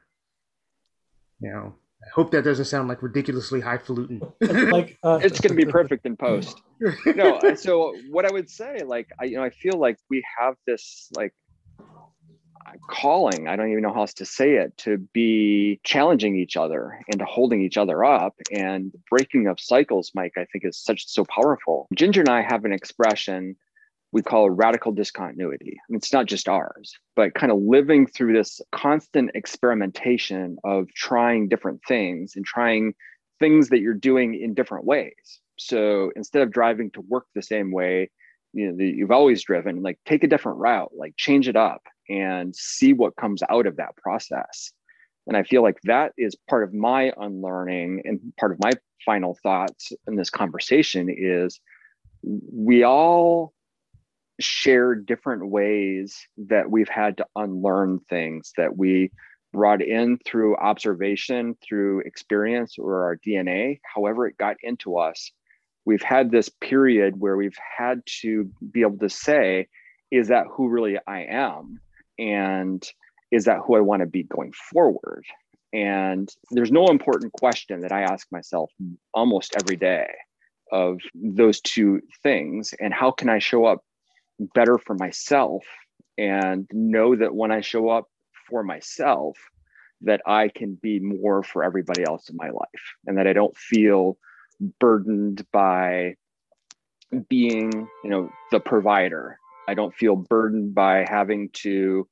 [1.41, 1.75] You know.
[2.05, 4.21] I hope that doesn't sound like ridiculously highfalutin.
[4.39, 6.61] like uh, it's going to be perfect in post.
[7.15, 10.55] no, so what I would say, like I, you know, I feel like we have
[10.67, 11.33] this like
[12.89, 13.47] calling.
[13.47, 17.19] I don't even know how else to say it to be challenging each other and
[17.19, 20.11] to holding each other up and breaking of cycles.
[20.13, 21.87] Mike, I think is such so powerful.
[21.95, 23.55] Ginger and I have an expression
[24.15, 25.75] we call radical discontinuity.
[25.77, 30.87] I mean, it's not just ours, but kind of living through this constant experimentation of
[30.95, 32.93] trying different things and trying
[33.41, 35.41] things that you're doing in different ways.
[35.57, 38.09] So instead of driving to work the same way,
[38.53, 41.81] you know, that you've always driven, like take a different route, like change it up
[42.07, 44.71] and see what comes out of that process.
[45.27, 48.71] And I feel like that is part of my unlearning and part of my
[49.05, 51.59] final thoughts in this conversation is
[52.23, 53.51] we all
[54.39, 59.11] share different ways that we've had to unlearn things that we
[59.53, 65.31] brought in through observation, through experience, or our DNA, however it got into us.
[65.85, 69.67] We've had this period where we've had to be able to say,
[70.11, 71.79] is that who really I am?
[72.19, 72.85] And
[73.31, 75.23] is that who I want to be going forward?
[75.71, 78.71] And there's no important question that I ask myself
[79.13, 80.07] almost every day
[80.71, 82.73] of those two things.
[82.79, 83.83] And how can I show up
[84.39, 85.63] better for myself
[86.17, 88.09] and know that when I show up
[88.49, 89.37] for myself,
[90.01, 93.55] that I can be more for everybody else in my life and that I don't
[93.57, 94.17] feel
[94.79, 96.15] burdened by
[97.29, 97.71] being,
[98.03, 99.37] you know, the provider.
[99.67, 102.07] I don't feel burdened by having to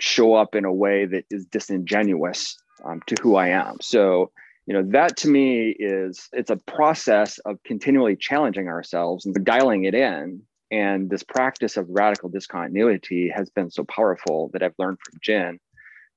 [0.00, 3.76] show up in a way that is disingenuous um, to who I am.
[3.80, 4.30] So,
[4.66, 9.84] you know, that to me is it's a process of continually challenging ourselves and dialing
[9.84, 14.98] it in and this practice of radical discontinuity has been so powerful that I've learned
[15.04, 15.58] from Jen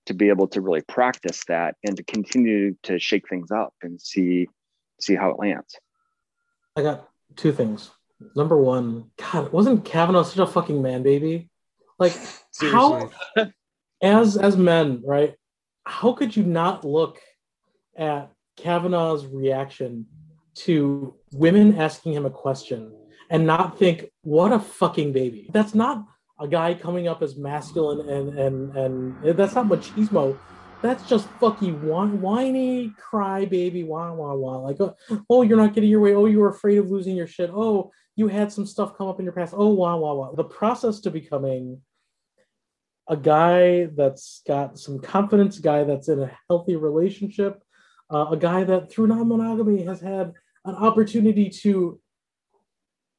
[0.05, 3.99] to be able to really practice that and to continue to shake things up and
[3.99, 4.47] see
[5.01, 5.75] see how it lands.
[6.75, 7.91] I got two things.
[8.35, 11.49] Number one, God, wasn't Kavanaugh such a fucking man baby?
[11.99, 12.13] Like
[12.61, 13.09] how
[14.01, 15.35] as as men, right?
[15.85, 17.19] How could you not look
[17.97, 20.05] at Kavanaugh's reaction
[20.55, 22.93] to women asking him a question
[23.33, 25.49] and not think, what a fucking baby?
[25.51, 26.05] That's not
[26.39, 30.37] a guy coming up as masculine and and and that's not machismo.
[30.83, 34.57] That's just fucking whiny cry baby wah wah wah.
[34.57, 34.77] Like,
[35.29, 36.13] oh, you're not getting your way.
[36.13, 37.49] Oh, you were afraid of losing your shit.
[37.51, 39.55] Oh, you had some stuff come up in your past.
[39.57, 40.31] Oh, wah wah wah.
[40.33, 41.81] The process to becoming
[43.09, 47.63] a guy that's got some confidence, a guy that's in a healthy relationship,
[48.11, 50.33] uh, a guy that through non-monogamy has had
[50.65, 51.99] an opportunity to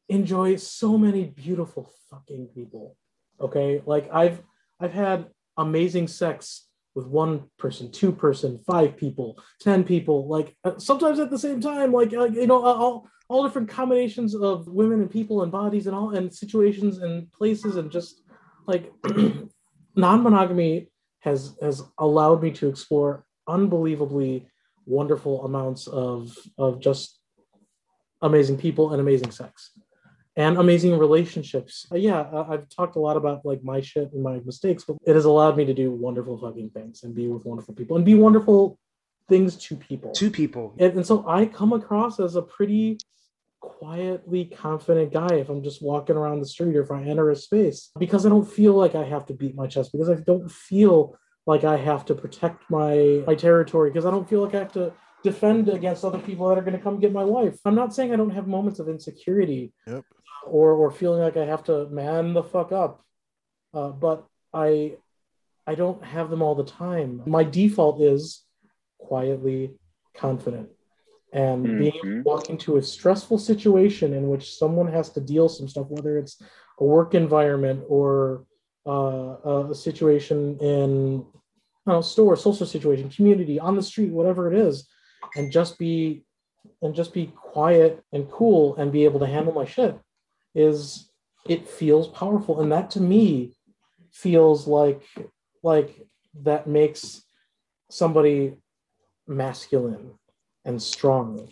[0.09, 2.97] enjoy so many beautiful fucking people.
[3.41, 4.43] Okay, like I've
[4.81, 5.27] I've had
[5.57, 11.31] amazing sex with one person, two person, five people, ten people, like uh, sometimes at
[11.31, 15.43] the same time, like uh, you know all all different combinations of women and people
[15.43, 18.23] and bodies and all and situations and places and just
[18.67, 18.93] like
[19.97, 20.91] non-monogamy
[21.21, 24.47] has has allowed me to explore unbelievably
[24.87, 27.19] wonderful amounts of of just
[28.23, 29.71] amazing people and amazing sex
[30.37, 31.87] and amazing relationships.
[31.93, 35.15] Uh, yeah, I've talked a lot about like my shit and my mistakes, but it
[35.15, 38.15] has allowed me to do wonderful fucking things and be with wonderful people and be
[38.15, 38.79] wonderful
[39.29, 40.13] things to people.
[40.13, 40.75] To people.
[40.79, 42.99] And, and so I come across as a pretty
[43.61, 47.37] quietly confident guy if I'm just walking around the street or if I enter a
[47.37, 50.51] space because I don't feel like I have to beat my chest because I don't
[50.51, 54.59] feel like I have to protect my my territory because I don't feel like I
[54.59, 57.59] have to defend against other people that are going to come get my wife.
[57.65, 60.05] I'm not saying I don't have moments of insecurity yep.
[60.47, 63.05] Or or feeling like I have to man the fuck up,
[63.73, 64.97] uh, but I
[65.67, 67.23] I don't have them all the time.
[67.27, 68.45] My default is
[68.99, 69.75] quietly
[70.15, 70.69] confident
[71.33, 71.79] and mm-hmm.
[71.79, 75.69] being able to walk into a stressful situation in which someone has to deal some
[75.69, 76.41] stuff, whether it's
[76.79, 78.45] a work environment or
[78.87, 81.25] uh, a situation in
[81.87, 84.89] know, store, social situation, community, on the street, whatever it is,
[85.37, 86.25] and just be
[86.81, 89.99] and just be quiet and cool and be able to handle my shit
[90.55, 91.11] is
[91.49, 93.55] it feels powerful and that to me
[94.13, 95.03] feels like
[95.63, 96.07] like
[96.43, 97.23] that makes
[97.91, 98.57] somebody
[99.27, 100.13] masculine
[100.65, 101.49] and strong.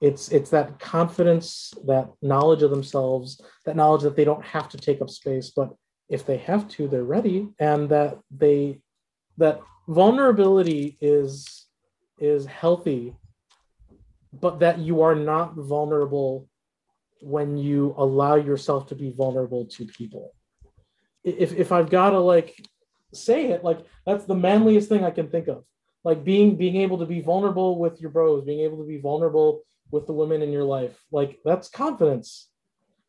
[0.00, 4.76] It's it's that confidence, that knowledge of themselves, that knowledge that they don't have to
[4.76, 5.70] take up space, but
[6.08, 8.80] if they have to, they're ready, and that they
[9.38, 11.66] that vulnerability is
[12.18, 13.14] is healthy,
[14.32, 16.48] but that you are not vulnerable
[17.24, 20.34] when you allow yourself to be vulnerable to people.
[21.22, 22.54] If if I've got to like
[23.12, 25.64] say it, like that's the manliest thing I can think of
[26.04, 29.62] like being being able to be vulnerable with your bros being able to be vulnerable
[29.90, 32.50] with the women in your life like that's confidence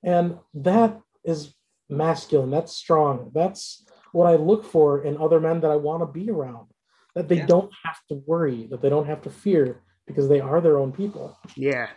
[0.03, 1.53] and that is
[1.89, 6.19] masculine that's strong that's what i look for in other men that i want to
[6.19, 6.67] be around
[7.13, 7.45] that they yeah.
[7.45, 10.91] don't have to worry that they don't have to fear because they are their own
[10.91, 11.89] people yeah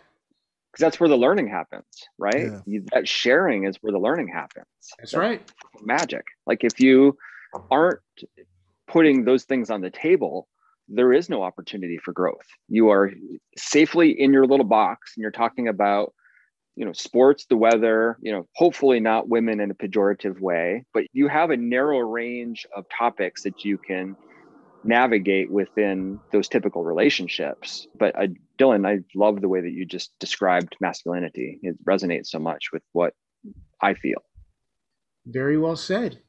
[0.71, 1.85] because that's where the learning happens
[2.17, 2.79] right yeah.
[2.93, 5.51] that sharing is where the learning happens that's, that's right
[5.81, 7.17] magic like if you
[7.71, 7.99] aren't
[8.87, 10.47] putting those things on the table
[10.89, 12.47] there is no opportunity for growth.
[12.67, 13.11] You are
[13.57, 16.13] safely in your little box and you're talking about,
[16.75, 21.03] you know, sports, the weather, you know, hopefully not women in a pejorative way, but
[21.13, 24.15] you have a narrow range of topics that you can
[24.83, 27.87] navigate within those typical relationships.
[27.97, 28.27] But uh,
[28.57, 31.59] Dylan, I love the way that you just described masculinity.
[31.61, 33.13] It resonates so much with what
[33.81, 34.21] I feel.
[35.25, 36.19] Very well said.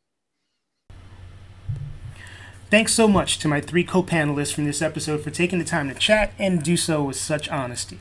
[2.70, 5.88] Thanks so much to my three co panelists from this episode for taking the time
[5.88, 7.98] to chat and do so with such honesty.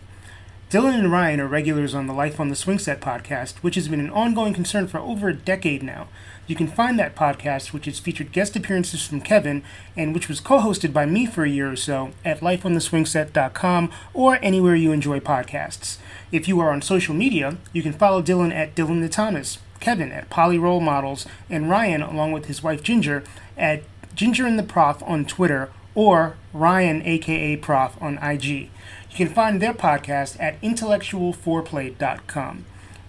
[0.70, 3.88] Dylan and Ryan are regulars on the Life on the Swing Set podcast, which has
[3.88, 6.08] been an ongoing concern for over a decade now.
[6.46, 9.64] You can find that podcast, which has featured guest appearances from Kevin
[9.98, 14.38] and which was co hosted by me for a year or so, at lifeontheswingset.com or
[14.44, 15.98] anywhere you enjoy podcasts.
[16.32, 20.12] If you are on social media, you can follow Dylan at Dylan the Thomas, Kevin
[20.12, 23.24] at Poly Role Models, and Ryan, along with his wife Ginger,
[23.58, 23.82] at
[24.14, 28.70] Ginger and the Prof on Twitter, or Ryan, aka Prof, on IG.
[29.10, 32.66] You can find their podcast at intellectualforeplay.com.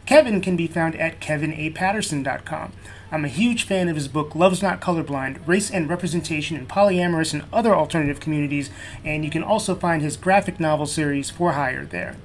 [0.06, 2.72] Kevin can be found at kevinapatterson.com.
[3.12, 7.32] I'm a huge fan of his book Love's Not Colorblind Race and Representation in Polyamorous
[7.32, 8.70] and Other Alternative Communities,
[9.05, 12.16] and you can also find his graphic novel series For Hire there.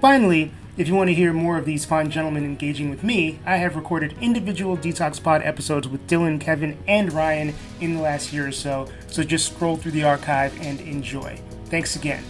[0.00, 3.56] Finally, if you want to hear more of these fine gentlemen engaging with me, I
[3.56, 8.46] have recorded individual Detox Pod episodes with Dylan, Kevin, and Ryan in the last year
[8.46, 11.40] or so, so just scroll through the archive and enjoy.
[11.66, 12.22] Thanks again.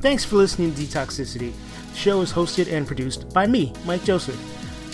[0.00, 1.52] Thanks for listening to Detoxicity.
[1.90, 4.38] The show is hosted and produced by me, Mike Joseph.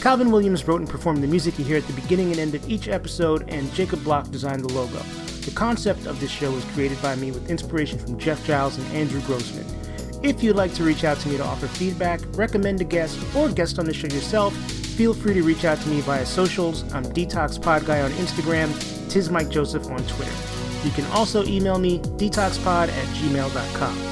[0.01, 2.69] Calvin Williams wrote and performed the music you hear at the beginning and end of
[2.69, 4.99] each episode, and Jacob Block designed the logo.
[5.45, 8.87] The concept of this show was created by me with inspiration from Jeff Giles and
[8.97, 9.67] Andrew Grossman.
[10.23, 13.49] If you'd like to reach out to me to offer feedback, recommend a guest, or
[13.49, 16.85] guest on the show yourself, feel free to reach out to me via socials.
[16.95, 18.71] I'm Detox Pod Guy on Instagram,
[19.11, 20.33] Tiz Mike Joseph on Twitter.
[20.85, 24.12] You can also email me, detoxpod at gmail.com.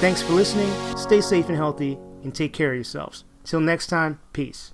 [0.00, 3.24] Thanks for listening, stay safe and healthy, and take care of yourselves.
[3.42, 4.72] Till next time, peace.